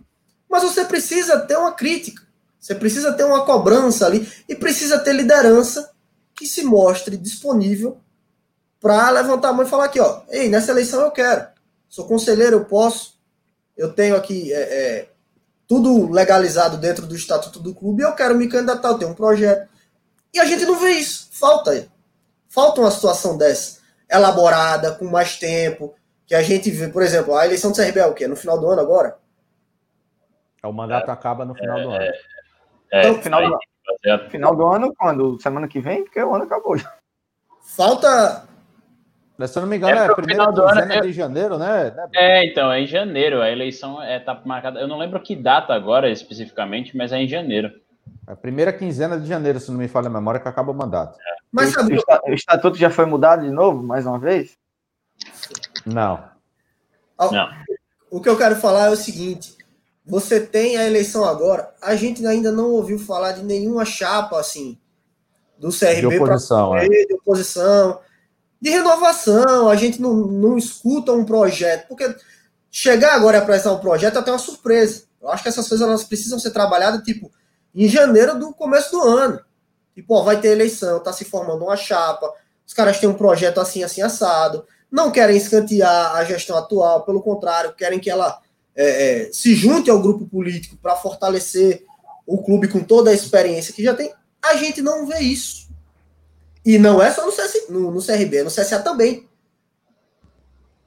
[0.51, 2.23] Mas você precisa ter uma crítica.
[2.61, 5.93] Você precisa ter uma cobrança ali e precisa ter liderança
[6.35, 7.99] que se mostre disponível
[8.81, 11.47] para levantar a mão e falar aqui, ó, ei, nessa eleição eu quero.
[11.89, 13.19] Sou conselheiro, eu posso.
[13.77, 15.09] Eu tenho aqui é, é,
[15.67, 19.15] tudo legalizado dentro do estatuto do clube e eu quero me candidatar, eu tenho um
[19.15, 19.69] projeto.
[20.33, 21.29] E a gente não vê isso.
[21.33, 21.89] Falta.
[22.49, 23.79] Falta uma situação dessa,
[24.11, 25.95] elaborada, com mais tempo,
[26.27, 28.27] que a gente vê, por exemplo, a eleição do CRB é o quê?
[28.27, 29.19] No final do ano agora?
[30.65, 32.03] O mandato é, acaba no final do ano.
[32.03, 32.13] É,
[32.93, 35.41] é, então, final, do, final do ano, quando?
[35.41, 36.05] Semana que vem?
[36.05, 36.93] Porque o ano acabou já.
[37.63, 38.48] Falta.
[39.47, 41.01] Se eu não me engano, é, é a primeira quinzena é...
[41.01, 41.95] de janeiro, né?
[42.15, 43.41] É, então, é em janeiro.
[43.41, 44.81] A eleição é, tá marcada.
[44.81, 47.71] Eu não lembro que data agora especificamente, mas é em janeiro.
[48.27, 51.17] A primeira quinzena de janeiro, se não me falha a memória, que acaba o mandato.
[51.19, 51.37] É.
[51.53, 51.97] Mas sabe...
[52.25, 54.57] o estatuto já foi mudado de novo, mais uma vez?
[55.87, 56.23] Não.
[57.31, 57.49] Não.
[58.11, 59.57] O que eu quero falar é o seguinte:
[60.05, 64.79] você tem a eleição agora, a gente ainda não ouviu falar de nenhuma chapa assim
[65.59, 66.89] do CRB de oposição, é.
[66.89, 68.01] de oposição,
[68.61, 69.69] de renovação.
[69.69, 72.15] A gente não, não escuta um projeto, porque
[72.71, 75.05] chegar agora e apresentar um projeto é até uma surpresa.
[75.21, 77.31] Eu acho que essas coisas elas precisam ser trabalhadas tipo
[77.75, 79.41] em janeiro do começo do ano.
[79.95, 82.33] Tipo, ó, vai ter eleição, tá se formando uma chapa,
[82.67, 87.23] os caras têm um projeto assim, assim, assado, não querem escantear a gestão atual, pelo
[87.23, 88.41] contrário, querem que ela
[88.77, 91.85] é, é, se junte ao grupo político para fortalecer
[92.27, 95.68] o clube com toda a experiência que já tem, a gente não vê isso.
[96.69, 99.27] E não é só no, CS, no, no CRB, é no CSA também.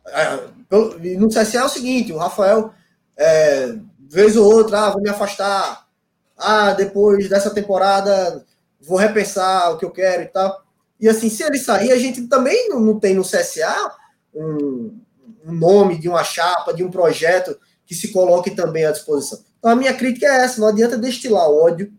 [0.06, 2.72] É, no CSA é o seguinte, o Rafael,
[3.18, 3.76] é,
[4.08, 5.88] vez ou outra, ah, vou me afastar,
[6.38, 8.46] ah, depois dessa temporada
[8.80, 10.64] vou repensar o que eu quero e tal.
[11.00, 13.92] E assim, se ele sair, a gente também não, não tem no CSA
[14.36, 15.00] um,
[15.44, 17.58] um nome de uma chapa, de um projeto
[17.88, 19.40] que se coloque também à disposição.
[19.58, 21.92] Então a minha crítica é essa: não adianta destilar ódio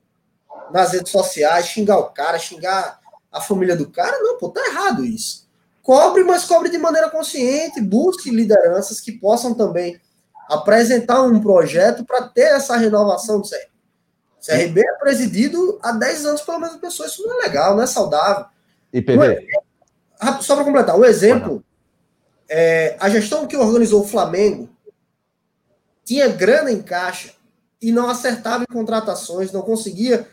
[0.71, 3.02] nas redes sociais, xingar o cara, xingar
[3.33, 4.19] a família do cara.
[4.21, 5.49] Não, pô, tá errado isso.
[5.83, 10.01] Cobre, mas cobre de maneira consciente, busque lideranças que possam também
[10.49, 13.73] apresentar um projeto para ter essa renovação do CRB.
[14.41, 17.83] O CRB é presidido há 10 anos pela mesma pessoa, isso não é legal, não
[17.83, 18.47] é saudável.
[18.93, 19.47] IPV.
[20.41, 21.65] Só para completar, um exemplo:
[22.49, 24.69] é, a gestão que organizou o Flamengo
[26.05, 27.33] tinha grana em caixa
[27.81, 30.29] e não acertava em contratações, não conseguia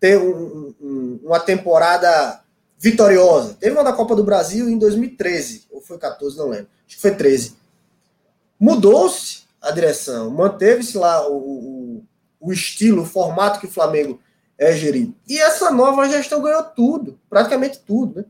[0.00, 2.40] ter um, um, uma temporada
[2.78, 3.54] vitoriosa.
[3.60, 6.68] Teve uma da Copa do Brasil em 2013, ou foi 14, não lembro.
[6.86, 7.54] Acho que foi 13.
[8.58, 12.04] Mudou-se a direção, manteve-se lá o, o,
[12.40, 14.18] o, estilo, o formato que o Flamengo
[14.56, 15.14] é gerido.
[15.28, 18.24] E essa nova gestão ganhou tudo, praticamente tudo, né?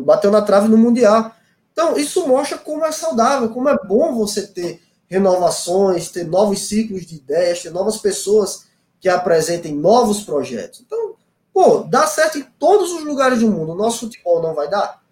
[0.00, 1.32] Bateu na trave no Mundial.
[1.72, 7.04] Então, isso mostra como é saudável, como é bom você ter renovações, ter novos ciclos
[7.04, 8.64] de ideias, ter novas pessoas
[9.04, 10.80] que apresentem novos projetos.
[10.80, 11.14] Então,
[11.52, 13.72] pô, dá certo em todos os lugares do mundo.
[13.72, 15.02] O nosso futebol não vai dar?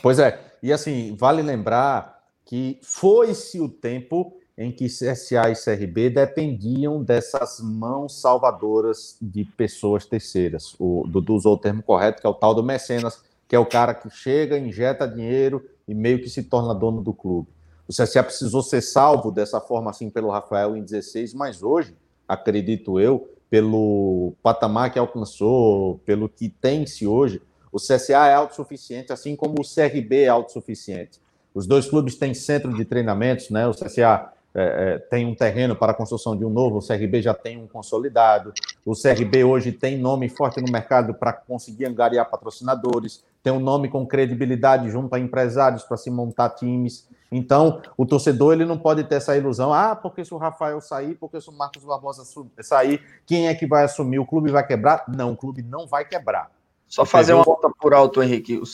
[0.00, 0.40] Pois é.
[0.62, 7.60] E assim, vale lembrar que foi-se o tempo em que CSA e CRB dependiam dessas
[7.60, 10.74] mãos salvadoras de pessoas terceiras.
[10.78, 13.66] O Dudu usou o termo correto, que é o tal do mecenas, que é o
[13.66, 17.48] cara que chega, injeta dinheiro e meio que se torna dono do clube.
[17.92, 21.94] O CSA precisou ser salvo dessa forma assim pelo Rafael em 16, mas hoje,
[22.26, 29.36] acredito eu, pelo patamar que alcançou, pelo que tem-se hoje, o CSA é autossuficiente, assim
[29.36, 31.20] como o CRB é autossuficiente.
[31.54, 33.68] Os dois clubes têm centro de treinamentos, né?
[33.68, 37.20] O CSA é, é, tem um terreno para a construção de um novo, o CRB
[37.20, 38.54] já tem um consolidado,
[38.86, 43.90] o CRB hoje tem nome forte no mercado para conseguir angariar patrocinadores, tem um nome
[43.90, 47.06] com credibilidade junto a empresários para se montar times.
[47.32, 51.14] Então, o torcedor ele não pode ter essa ilusão, ah, porque se o Rafael sair,
[51.14, 52.24] porque se o Marcos Barbosa
[52.60, 54.18] sair, quem é que vai assumir?
[54.18, 55.04] O clube vai quebrar?
[55.08, 56.50] Não, o clube não vai quebrar.
[56.86, 58.58] Só fazer uma volta por alto, Henrique.
[58.58, 58.64] O,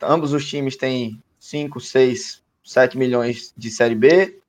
[0.00, 4.40] ambos os times têm 5, 6, 7 milhões de Série B,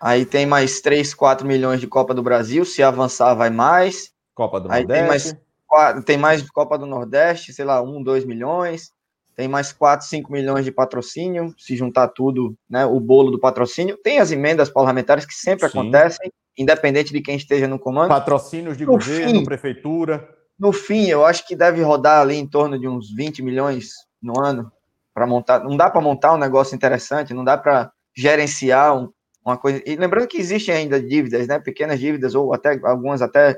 [0.00, 2.64] Aí tem mais 3, 4 milhões de Copa do Brasil.
[2.64, 4.12] Se avançar, vai mais.
[4.34, 5.34] Copa do Aí Nordeste.
[5.34, 5.40] Tem
[5.78, 8.92] mais, tem mais Copa do Nordeste, sei lá, 1, 2 milhões.
[9.38, 11.54] Tem mais 4, 5 milhões de patrocínio.
[11.56, 13.96] Se juntar tudo, né, o bolo do patrocínio.
[13.96, 15.78] Tem as emendas parlamentares que sempre Sim.
[15.78, 18.08] acontecem, independente de quem esteja no comando.
[18.08, 20.28] Patrocínios de no governo, fim, prefeitura.
[20.58, 24.44] No fim, eu acho que deve rodar ali em torno de uns 20 milhões no
[24.44, 24.72] ano
[25.14, 25.62] para montar.
[25.62, 29.08] Não dá para montar um negócio interessante, não dá para gerenciar um,
[29.46, 29.80] uma coisa.
[29.86, 31.60] E lembrando que existem ainda dívidas, né?
[31.60, 33.56] Pequenas dívidas, ou até algumas até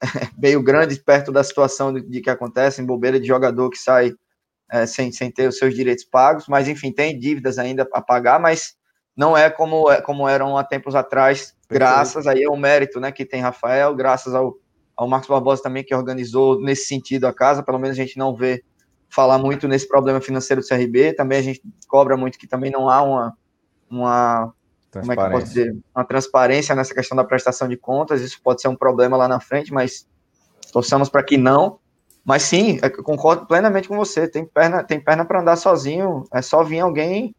[0.40, 4.14] meio grandes perto da situação de, de que acontece, em bobeira de jogador que sai
[4.70, 8.38] é, sem, sem ter os seus direitos pagos, mas enfim, tem dívidas ainda a pagar,
[8.38, 8.74] mas
[9.16, 13.24] não é como, é, como eram há tempos atrás, graças aí ao mérito né, que
[13.24, 14.56] tem Rafael, graças ao,
[14.96, 18.34] ao Marcos Barbosa também, que organizou nesse sentido a casa, pelo menos a gente não
[18.34, 18.62] vê
[19.08, 22.88] falar muito nesse problema financeiro do CRB, também a gente cobra muito que também não
[22.88, 23.36] há uma,
[23.90, 24.54] uma
[24.92, 28.40] como é que eu posso dizer, uma transparência nessa questão da prestação de contas, isso
[28.40, 30.06] pode ser um problema lá na frente, mas
[30.72, 31.79] torçamos para que não.
[32.24, 36.42] Mas sim, eu concordo plenamente com você, tem perna, tem perna para andar sozinho, é
[36.42, 37.34] só vir alguém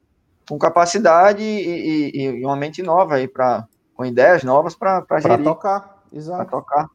[0.49, 5.21] com capacidade e, e, e uma mente nova aí para com ideias novas para gerir.
[5.21, 6.49] Para tocar, exato.
[6.49, 6.89] Pra tocar.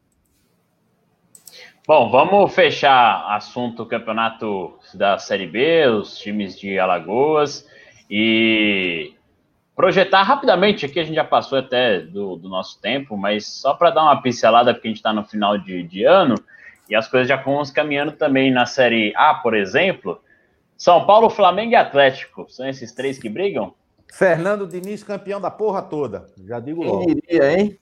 [1.86, 7.64] Bom, vamos fechar assunto campeonato da Série B, os times de Alagoas
[8.10, 9.14] e
[9.76, 13.90] projetar rapidamente aqui, a gente já passou até do, do nosso tempo, mas só para
[13.90, 16.34] dar uma pincelada, porque a gente está no final de, de, ano
[16.88, 20.20] e as coisas já vão caminhando também na Série A, por exemplo.
[20.76, 23.74] São Paulo, Flamengo e Atlético, são esses três que brigam?
[24.12, 27.06] Fernando Diniz, campeão da porra toda, já digo Quem logo.
[27.06, 27.78] Quem diria, hein?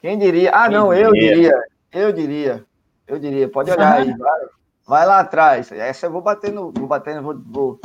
[0.00, 0.50] Quem diria?
[0.50, 1.04] Ah, Quem não, diria?
[1.04, 1.62] eu diria,
[1.92, 2.64] eu diria,
[3.06, 4.40] eu diria, pode olhar aí, vai,
[4.86, 5.72] vai lá atrás.
[5.72, 7.80] Essa eu vou bater no, vou bater, vou, vou,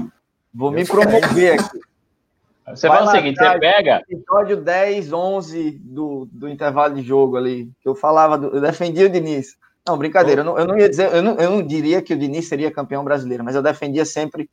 [0.53, 1.79] vou me promover aqui.
[2.69, 4.03] Você fala o seguinte, você pega.
[4.09, 9.05] Episódio 10, 11 do, do intervalo de jogo ali, que eu falava, do, eu defendia
[9.05, 9.57] o Diniz.
[9.87, 12.17] Não, brincadeira, eu não, eu não ia dizer, eu não, eu não diria que o
[12.17, 14.49] Diniz seria campeão brasileiro, mas eu defendia sempre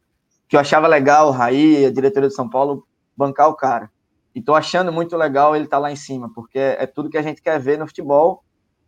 [0.49, 3.91] que eu achava legal o Raí, a diretoria de São Paulo, bancar o cara.
[4.35, 7.19] E tô achando muito legal ele estar tá lá em cima, porque é, tudo que
[7.19, 8.43] a gente quer ver no futebol,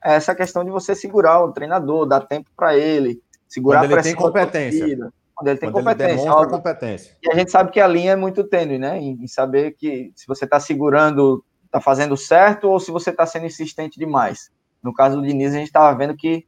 [0.05, 4.01] é essa questão de você segurar o treinador, dar tempo para ele, segurar Quando ele
[4.01, 5.13] a tem competência.
[5.35, 6.29] Quando ele tem Quando competência.
[6.29, 7.17] Ele competência.
[7.23, 8.99] E a gente sabe que a linha é muito tênue, né?
[8.99, 13.27] Em, em saber que se você está segurando, está fazendo certo, ou se você está
[13.27, 14.51] sendo insistente demais.
[14.83, 16.47] No caso do Diniz, a gente estava vendo que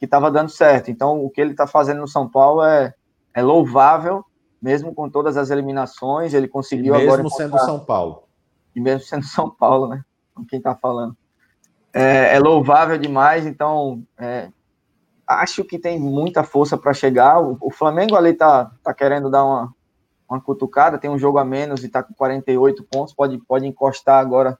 [0.00, 0.90] estava dando certo.
[0.90, 2.94] Então, o que ele está fazendo no São Paulo é,
[3.34, 4.24] é louvável,
[4.60, 6.34] mesmo com todas as eliminações.
[6.34, 7.22] Ele conseguiu mesmo agora.
[7.22, 8.24] Mesmo sendo São Paulo.
[8.74, 10.04] E mesmo sendo São Paulo, né?
[10.48, 11.16] Quem está falando.
[11.92, 14.50] É, é, louvável demais, então é,
[15.26, 17.40] acho que tem muita força para chegar.
[17.40, 19.74] O, o, Flamengo ali tá, tá querendo dar uma,
[20.28, 24.20] uma cutucada, tem um jogo a menos e tá com 48 pontos, pode, pode encostar
[24.20, 24.58] agora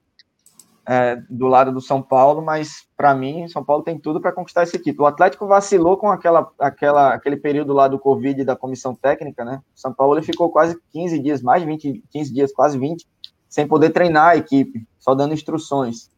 [0.87, 4.63] é, do lado do São Paulo, mas para mim, São Paulo tem tudo para conquistar
[4.63, 5.03] esse título.
[5.03, 9.61] O Atlético vacilou com aquela, aquela, aquele período lá do Covid da comissão técnica, né?
[9.75, 13.05] O São Paulo ele ficou quase 15 dias, mais de 20, 15 dias, quase 20,
[13.49, 16.09] sem poder treinar a equipe, só dando instruções.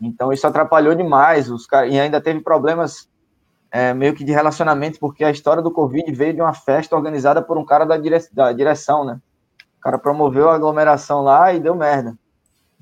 [0.00, 3.10] Então isso atrapalhou demais, os e ainda teve problemas
[3.70, 7.42] é, meio que de relacionamento, porque a história do Covid veio de uma festa organizada
[7.42, 8.18] por um cara da, dire...
[8.32, 9.20] da direção, né?
[9.76, 12.16] O cara promoveu a aglomeração lá e deu merda.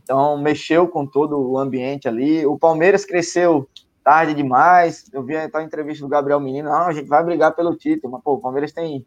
[0.06, 2.46] Então, mexeu com todo o ambiente ali.
[2.46, 3.68] O Palmeiras cresceu
[4.04, 5.10] tarde demais.
[5.12, 6.68] Eu vi a entrevista do Gabriel Menino.
[6.68, 8.12] Não, a gente vai brigar pelo título.
[8.12, 9.04] Mas, pô, o Palmeiras tem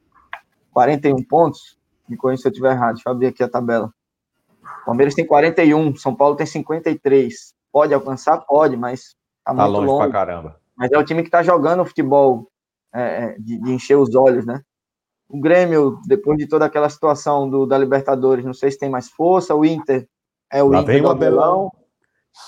[0.74, 1.80] 41 pontos.
[2.10, 2.95] Me corrija se eu estiver errado.
[2.95, 3.93] Deixa eu abrir aqui a tabela.
[4.82, 5.95] O Palmeiras tem 41.
[5.95, 7.54] São Paulo tem 53.
[7.72, 8.39] Pode alcançar?
[8.39, 10.00] Pode, mas tá, tá muito longe longo.
[10.00, 10.60] pra caramba.
[10.76, 12.52] Mas é o time que está jogando futebol
[12.93, 14.62] é, é, de, de, encher os olhos, né?
[15.30, 19.10] O Grêmio, depois de toda aquela situação do, da Libertadores, não sei se tem mais
[19.10, 19.56] força.
[19.56, 20.06] O Inter
[20.52, 21.72] É o Lá Inter vem o Abelão.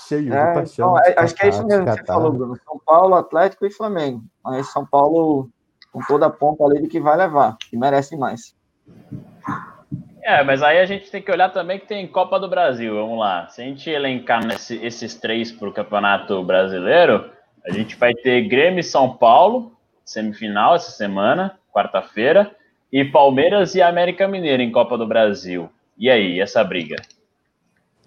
[0.08, 0.96] Cheio É, de paixão.
[0.98, 2.56] então, acho que é isso mesmo que você falou, Bruno.
[2.64, 4.22] São Paulo, Atlético e Flamengo.
[4.42, 5.50] Mas São Paulo
[5.92, 8.54] com toda a pompa ali de que vai levar, que merece mais.
[10.22, 12.94] É, mas aí a gente tem que olhar também que tem Copa do Brasil.
[12.94, 13.48] Vamos lá.
[13.48, 17.30] Se a gente elencar nesse- esses três para o Campeonato Brasileiro,
[17.66, 19.72] a gente vai ter Grêmio e São Paulo,
[20.04, 22.54] semifinal essa semana, quarta-feira,
[22.90, 25.68] e Palmeiras e América Mineiro em Copa do Brasil.
[25.98, 26.96] E aí, essa briga?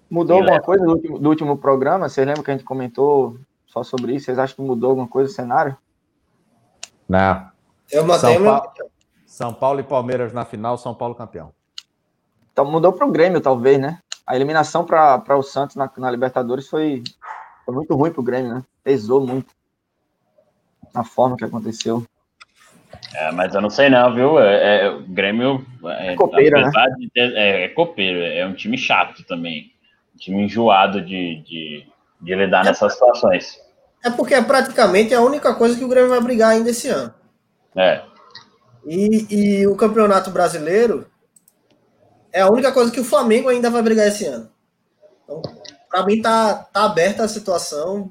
[0.08, 0.64] Mudou E alguma leva.
[0.64, 2.08] coisa do último, do último programa?
[2.08, 4.26] Vocês lembram que a gente comentou só sobre isso?
[4.26, 5.76] Vocês acham que mudou alguma coisa o cenário?
[7.08, 7.50] Não.
[7.90, 8.44] Eu São mantenho.
[8.44, 8.72] Paulo,
[9.26, 11.52] São Paulo e Palmeiras na final, São Paulo campeão.
[12.52, 13.98] Então mudou para o Grêmio, talvez, né?
[14.26, 17.02] A eliminação para o Santos na, na Libertadores foi,
[17.64, 18.62] foi muito ruim para o Grêmio, né?
[18.82, 19.54] Pesou muito
[20.94, 22.02] na forma que aconteceu.
[23.14, 24.38] É, mas eu não sei não, viu?
[24.38, 26.70] É, é, o Grêmio é, Copeiro, né?
[27.12, 29.72] ter- é, é copeiro, é um time chato também.
[30.18, 31.86] Time enjoado de, de,
[32.20, 33.60] de lidar nessas situações.
[34.04, 37.12] É porque é praticamente a única coisa que o Grêmio vai brigar ainda esse ano.
[37.74, 38.02] É.
[38.86, 41.06] E, e o Campeonato Brasileiro
[42.32, 44.50] é a única coisa que o Flamengo ainda vai brigar esse ano.
[45.24, 45.42] Então,
[45.90, 48.10] para mim, tá, tá aberta a situação.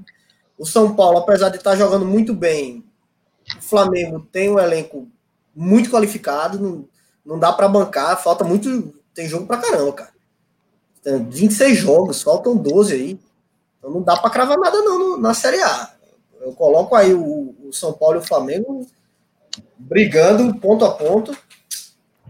[0.57, 2.83] O São Paulo, apesar de estar jogando muito bem,
[3.57, 5.07] o Flamengo tem um elenco
[5.55, 6.89] muito qualificado, não,
[7.25, 8.93] não dá para bancar, falta muito.
[9.13, 10.14] Tem jogo pra caramba, cara.
[11.05, 13.19] Tem 26 jogos, faltam 12 aí.
[13.77, 15.93] Então não dá para cravar nada não na Série A.
[16.41, 18.87] Eu coloco aí o, o São Paulo e o Flamengo
[19.77, 21.37] brigando ponto a ponto.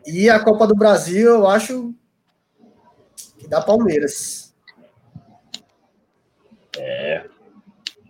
[0.05, 1.93] E a Copa do Brasil, eu acho
[3.37, 4.53] que dá Palmeiras.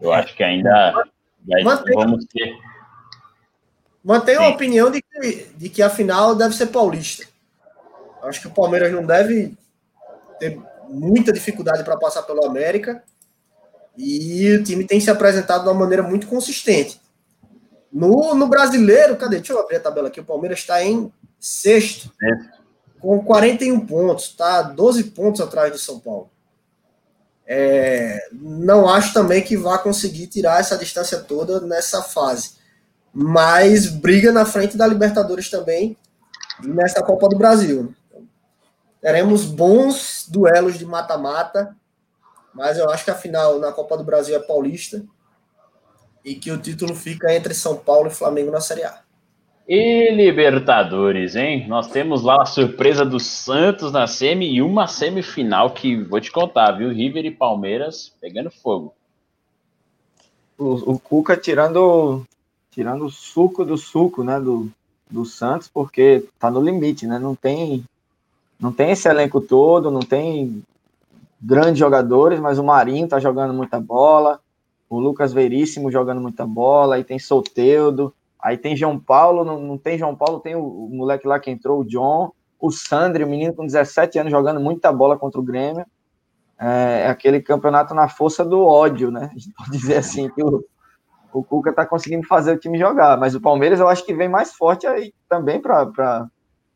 [0.02, 1.06] Eu acho que ainda
[1.94, 2.58] vamos ter.
[4.04, 4.54] Mantenho a Sim.
[4.54, 7.28] opinião de que, de que a final deve ser paulista.
[8.24, 9.56] Acho que o Palmeiras não deve
[10.40, 10.60] ter
[10.90, 13.04] muita dificuldade para passar pelo América.
[13.98, 17.00] E o time tem se apresentado de uma maneira muito consistente.
[17.92, 19.38] No, no brasileiro, cadê?
[19.38, 20.20] Deixa eu abrir a tabela aqui.
[20.20, 22.64] O Palmeiras está em sexto, Sexto.
[23.00, 26.30] com 41 pontos, está 12 pontos atrás do São Paulo.
[27.48, 32.56] É, não acho também que vá conseguir tirar essa distância toda nessa fase.
[33.14, 35.96] Mas briga na frente da Libertadores também
[36.64, 37.94] e nessa Copa do Brasil.
[39.06, 41.76] Teremos bons duelos de mata-mata,
[42.52, 45.06] mas eu acho que a final na Copa do Brasil é paulista
[46.26, 49.02] e que o título fica entre São Paulo e Flamengo na Série A.
[49.68, 51.68] E Libertadores, hein?
[51.68, 56.32] Nós temos lá a surpresa do Santos na semi e uma semifinal que vou te
[56.32, 56.90] contar, viu?
[56.90, 58.92] River e Palmeiras pegando fogo.
[60.58, 62.26] O, o Cuca tirando,
[62.72, 64.40] tirando o suco do suco, né?
[64.40, 64.68] Do,
[65.08, 67.20] do Santos, porque tá no limite, né?
[67.20, 67.86] Não tem,
[68.66, 70.64] não tem esse elenco todo, não tem
[71.40, 74.40] grandes jogadores, mas o Marinho tá jogando muita bola,
[74.90, 78.12] o Lucas Veríssimo jogando muita bola, aí tem Soteudo,
[78.42, 81.52] aí tem João Paulo, não, não tem João Paulo, tem o, o moleque lá que
[81.52, 85.44] entrou, o John, o Sandri, o menino com 17 anos jogando muita bola contra o
[85.44, 85.86] Grêmio.
[86.60, 89.30] É, é aquele campeonato na força do ódio, né?
[89.32, 90.66] A gente pode dizer assim que o,
[91.32, 94.28] o Cuca tá conseguindo fazer o time jogar, mas o Palmeiras eu acho que vem
[94.28, 96.28] mais forte aí também para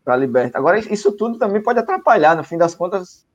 [0.10, 0.58] para Liberta.
[0.58, 3.28] Agora isso tudo também pode atrapalhar, no fim das contas,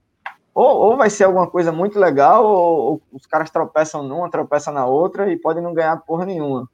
[0.52, 4.74] ou, ou vai ser alguma coisa muito legal, ou, ou os caras tropeçam numa, tropeçam
[4.74, 6.68] na outra e podem não ganhar porra nenhuma.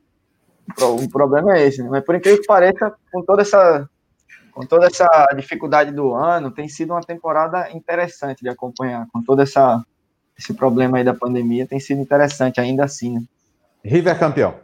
[0.70, 1.88] O pro- O problema é esse, né?
[1.90, 3.86] Mas por incrível que pareça, com toda essa
[4.52, 5.06] com toda essa
[5.36, 9.84] dificuldade do ano, tem sido uma temporada interessante de acompanhar, com todo essa
[10.36, 13.22] esse problema aí da pandemia, tem sido interessante ainda assim, né?
[13.84, 14.54] River campeão.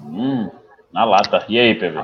[0.00, 0.48] Hum,
[0.92, 1.44] na lata.
[1.48, 1.98] E aí, PV?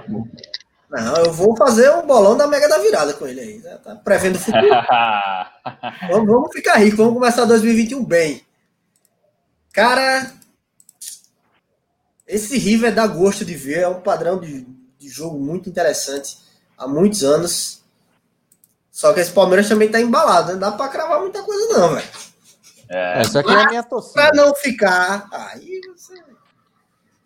[0.93, 3.59] Não, eu vou fazer um bolão da Mega da Virada com ele aí.
[3.59, 3.79] né?
[3.83, 4.67] Tá prevendo o futuro.
[6.11, 8.45] Vamos, vamos ficar ricos, vamos começar 2021 bem.
[9.73, 10.33] Cara,
[12.27, 14.67] esse River dá gosto de ver, é um padrão de,
[14.99, 16.37] de jogo muito interessante
[16.77, 17.81] há muitos anos.
[18.91, 22.09] Só que esse Palmeiras também tá embalado, não dá pra cravar muita coisa, não, velho.
[22.89, 24.31] É, Essa aqui é a minha Pra torcida.
[24.35, 25.27] não ficar.
[25.33, 26.23] Aí você.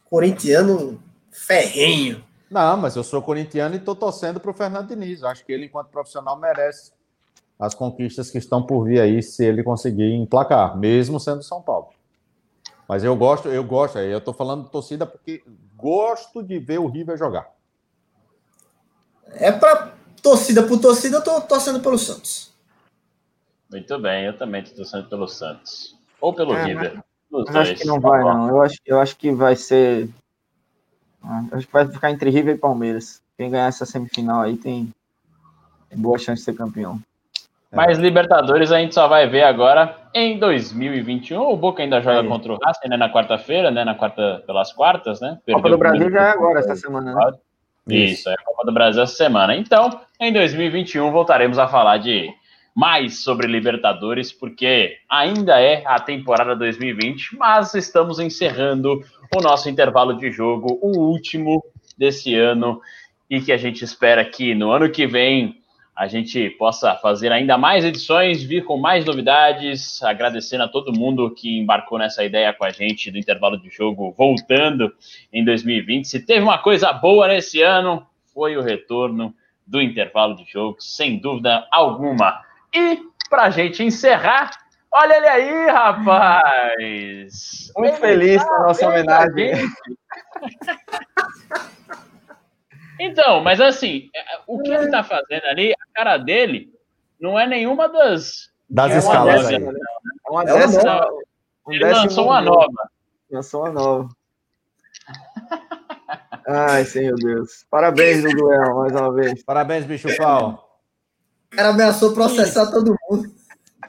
[0.08, 1.02] Corintiano
[1.32, 2.24] ferrenho.
[2.56, 5.20] Não, mas eu sou corintiano e estou torcendo para o Fernando Diniz.
[5.20, 6.90] Eu Acho que ele, enquanto profissional, merece
[7.58, 11.88] as conquistas que estão por vir aí, se ele conseguir emplacar, mesmo sendo São Paulo.
[12.88, 15.44] Mas eu gosto, eu gosto, eu estou falando de torcida porque
[15.76, 17.50] gosto de ver o River jogar.
[19.32, 19.92] É pra
[20.22, 22.54] torcida por torcida, eu tô torcendo pelo Santos.
[23.70, 25.94] muito bem, eu também estou torcendo pelo Santos.
[26.22, 27.04] Ou pelo É, River.
[27.30, 27.78] Mas acho dois.
[27.82, 28.48] que não vai, não.
[28.48, 30.08] Eu acho, eu acho que vai ser.
[31.26, 33.20] Ah, Acho que vai ficar entre River e Palmeiras.
[33.36, 34.92] Quem ganhar essa semifinal aí tem,
[35.94, 37.00] boa chance de ser campeão.
[37.72, 41.40] Mas Libertadores a gente só vai ver agora em 2021.
[41.40, 42.28] O Boca ainda joga Aí.
[42.28, 45.38] contra o Racing, né, na quarta-feira, né, na quarta, pelas quartas, né?
[45.46, 47.32] Copa Perdeu do o primeiro Brasil já é agora, essa semana, né?
[47.88, 49.54] Isso, é a Copa do Brasil essa semana.
[49.54, 52.32] Então, em 2021, voltaremos a falar de
[52.76, 59.02] mais sobre Libertadores, porque ainda é a temporada 2020, mas estamos encerrando
[59.34, 61.64] o nosso intervalo de jogo, o último
[61.96, 62.82] desse ano,
[63.30, 65.56] e que a gente espera que no ano que vem
[65.96, 71.30] a gente possa fazer ainda mais edições, vir com mais novidades, agradecendo a todo mundo
[71.30, 74.92] que embarcou nessa ideia com a gente do intervalo de jogo voltando
[75.32, 76.06] em 2020.
[76.06, 79.34] Se teve uma coisa boa nesse ano, foi o retorno
[79.66, 82.44] do intervalo de jogo, sem dúvida alguma.
[82.76, 84.50] E para a gente encerrar,
[84.92, 87.72] olha ele aí, rapaz!
[87.76, 89.52] Muito Ele feliz tá com a nossa homenagem.
[92.98, 96.72] Então, mas assim, é, o que ele tá fazendo ali, a cara dele,
[97.20, 98.50] não é nenhuma das.
[98.68, 99.56] Das É escalas aí.
[99.56, 100.82] É uma É uma décima.
[100.84, 101.10] nova.
[101.66, 102.90] um Ele lançou uma nova.
[103.30, 104.08] Lançou uma nova.
[106.48, 107.64] Ai, Senhor Deus.
[107.70, 109.44] Parabéns, Leão, mais uma vez.
[109.44, 110.65] Parabéns, bicho pau.
[111.52, 113.28] O cara ameaçou processar todo mundo.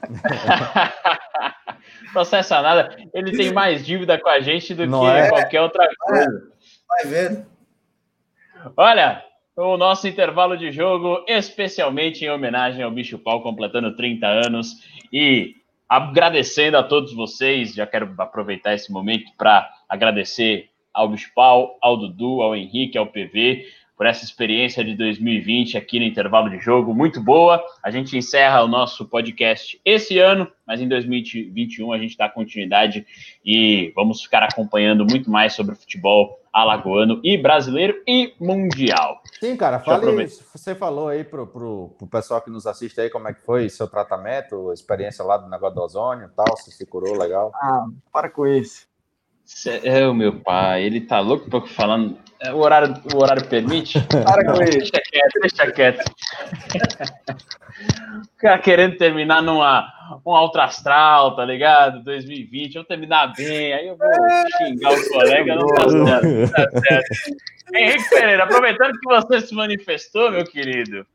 [2.12, 2.96] Processa nada.
[3.12, 5.28] Ele tem mais dívida com a gente do Não que é?
[5.28, 6.52] qualquer outra coisa.
[6.88, 7.46] Vai vendo.
[8.76, 9.24] Olha,
[9.56, 14.74] o nosso intervalo de jogo, especialmente em homenagem ao Bicho Pau, completando 30 anos.
[15.12, 15.56] E
[15.88, 21.96] agradecendo a todos vocês, já quero aproveitar esse momento para agradecer ao Bicho Pau, ao
[21.96, 23.64] Dudu, ao Henrique, ao PV,
[23.98, 27.60] por essa experiência de 2020 aqui no intervalo de jogo, muito boa.
[27.82, 33.04] A gente encerra o nosso podcast esse ano, mas em 2021 a gente dá continuidade
[33.44, 39.20] e vamos ficar acompanhando muito mais sobre o futebol alagoano e brasileiro e mundial.
[39.40, 43.26] Sim, cara, fale, você falou aí pro, pro, pro pessoal que nos assiste aí como
[43.26, 46.70] é que foi seu tratamento, a experiência lá do negócio do ozônio e tal, se
[46.70, 47.50] se curou legal.
[47.52, 48.86] Ah, para com isso.
[49.82, 52.16] É o meu pai, ele tá louco pra falando.
[52.42, 54.00] É, O horário, o horário permite?
[54.10, 54.78] Para com isso.
[54.78, 56.04] Deixa quieto, deixa quieto.
[58.38, 59.92] Cara querendo terminar numa
[60.24, 62.02] um alto astral, tá ligado?
[62.02, 64.08] 2020, eu terminar bem, aí eu vou
[64.56, 67.08] xingar o colega, não tá certo, não tá certo.
[67.74, 71.06] Henrique Pereira, aproveitando que você se manifestou, meu querido,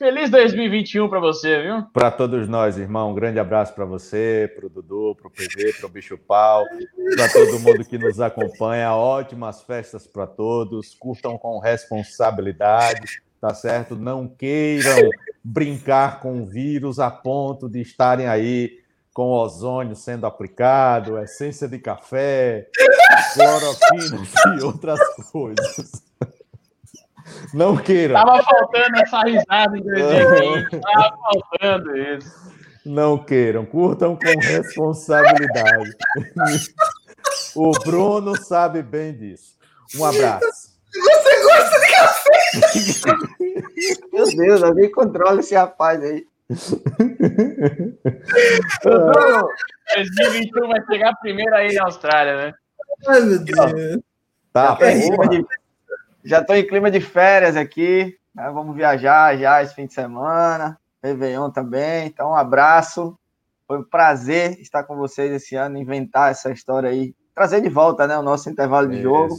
[0.00, 1.82] feliz 2021 pra você, viu?
[1.92, 5.74] Para todos nós, irmão, um grande abraço para você, para o Dudu, para o PV,
[5.74, 6.64] para o Bicho Pau,
[7.14, 8.94] para todo mundo que nos acompanha.
[8.94, 10.94] Ótimas festas para todos.
[10.94, 13.94] Curtam com responsabilidade, tá certo?
[13.94, 15.10] Não queiram
[15.44, 18.78] brincar com o vírus a ponto de estarem aí
[19.12, 22.70] com ozônio sendo aplicado, essência de café,
[23.34, 24.22] cloroquina
[24.58, 24.98] e outras
[25.30, 26.02] coisas.
[27.52, 28.14] Não queiram.
[28.14, 32.50] Tava faltando essa risada em 2020, tava faltando isso.
[32.84, 35.96] Não queiram, curtam com responsabilidade.
[37.54, 39.58] O Bruno sabe bem disso.
[39.98, 40.70] Um abraço.
[44.12, 46.26] Meu Deus, alguém controla esse rapaz aí.
[49.94, 52.52] 2021 vai chegar primeiro aí na Austrália, né?
[53.06, 54.00] Ai, meu Deus.
[54.52, 54.90] Tá, porra.
[56.24, 58.16] Já estou em clima de férias aqui.
[58.34, 58.50] né?
[58.52, 60.78] Vamos viajar já esse fim de semana.
[61.02, 62.06] Réveillon também.
[62.06, 63.18] Então, um abraço.
[63.66, 67.14] Foi um prazer estar com vocês esse ano, inventar essa história aí.
[67.34, 69.34] Trazer de volta né, o nosso intervalo de jogo.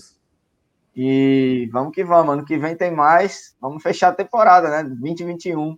[0.95, 2.33] E vamos que vamos.
[2.33, 3.55] Ano que vem tem mais.
[3.61, 4.83] Vamos fechar a temporada, né?
[4.83, 5.77] 2021.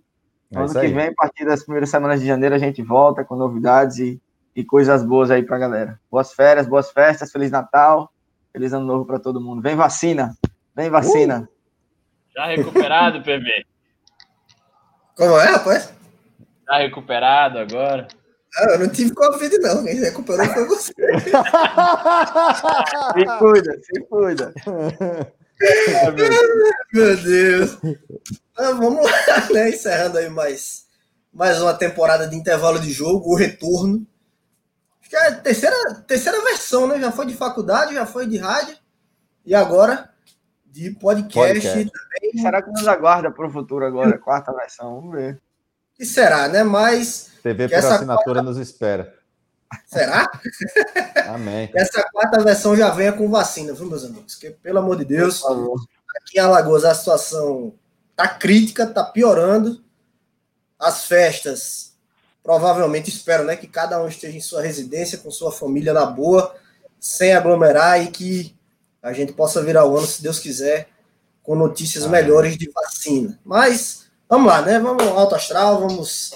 [0.52, 0.92] É ano que aí.
[0.92, 4.20] vem, a partir das primeiras semanas de janeiro, a gente volta com novidades e,
[4.54, 6.00] e coisas boas aí pra galera.
[6.10, 8.10] Boas férias, boas festas, Feliz Natal,
[8.52, 9.60] Feliz Ano Novo pra todo mundo.
[9.60, 10.36] Vem vacina,
[10.74, 11.48] vem vacina.
[12.36, 13.66] Já recuperado, PV?
[15.16, 15.92] Como é, rapaz?
[16.68, 18.08] Já recuperado agora?
[18.56, 19.84] Ah, eu não tive Covid, não.
[19.84, 20.92] Quem recuperou foi você.
[23.14, 24.54] Se cuida, se cuida.
[26.92, 27.78] Meu Deus.
[28.56, 29.12] Ah, vamos lá,
[29.52, 29.70] né?
[29.70, 30.86] Encerrando aí mais,
[31.32, 34.06] mais uma temporada de intervalo de jogo, o retorno.
[35.00, 35.76] Acho que é a terceira,
[36.06, 37.00] terceira versão, né?
[37.00, 38.76] Já foi de faculdade, já foi de rádio.
[39.44, 40.13] E agora
[40.74, 41.68] de podcast.
[41.68, 41.92] Podcast.
[42.42, 44.18] Será que nos aguarda pro futuro agora?
[44.18, 45.40] Quarta versão, vamos ver.
[45.96, 46.64] E será, né?
[46.64, 49.14] Mas TV Que por essa assinatura nos espera.
[49.86, 50.28] será?
[51.28, 51.70] Amém.
[51.74, 54.34] Essa quarta versão já venha com vacina, viu, meus amigos?
[54.34, 57.74] Porque, pelo amor de Deus, aqui em Alagoas a situação
[58.16, 59.80] tá crítica, tá piorando.
[60.76, 61.96] As festas,
[62.42, 66.52] provavelmente espero, né, que cada um esteja em sua residência, com sua família na boa,
[66.98, 68.53] sem aglomerar e que
[69.04, 70.88] a gente possa virar o ano, se Deus quiser,
[71.42, 72.22] com notícias Amém.
[72.22, 73.38] melhores de vacina.
[73.44, 74.80] Mas vamos lá, né?
[74.80, 76.32] Vamos alto astral, vamos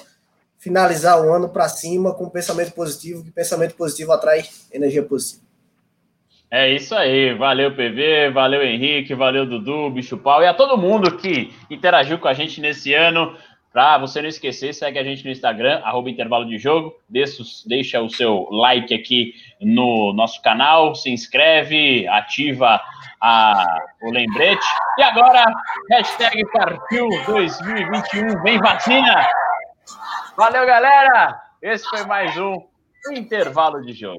[0.58, 5.48] finalizar o ano para cima com pensamento positivo, que pensamento positivo atrai energia positiva.
[6.50, 11.16] É isso aí, valeu PV, valeu Henrique, valeu Dudu, Bicho Pau e a todo mundo
[11.16, 13.34] que interagiu com a gente nesse ano.
[13.78, 18.00] Pra você não esquecer, segue a gente no Instagram, arroba intervalo de jogo, deixa, deixa
[18.00, 22.82] o seu like aqui no nosso canal, se inscreve, ativa
[23.20, 24.66] a, o lembrete.
[24.98, 25.44] E agora,
[25.92, 29.24] hashtag partiu 2021, vem vacina!
[30.36, 31.40] Valeu, galera!
[31.62, 32.60] Esse foi mais um
[33.12, 34.18] intervalo de jogo.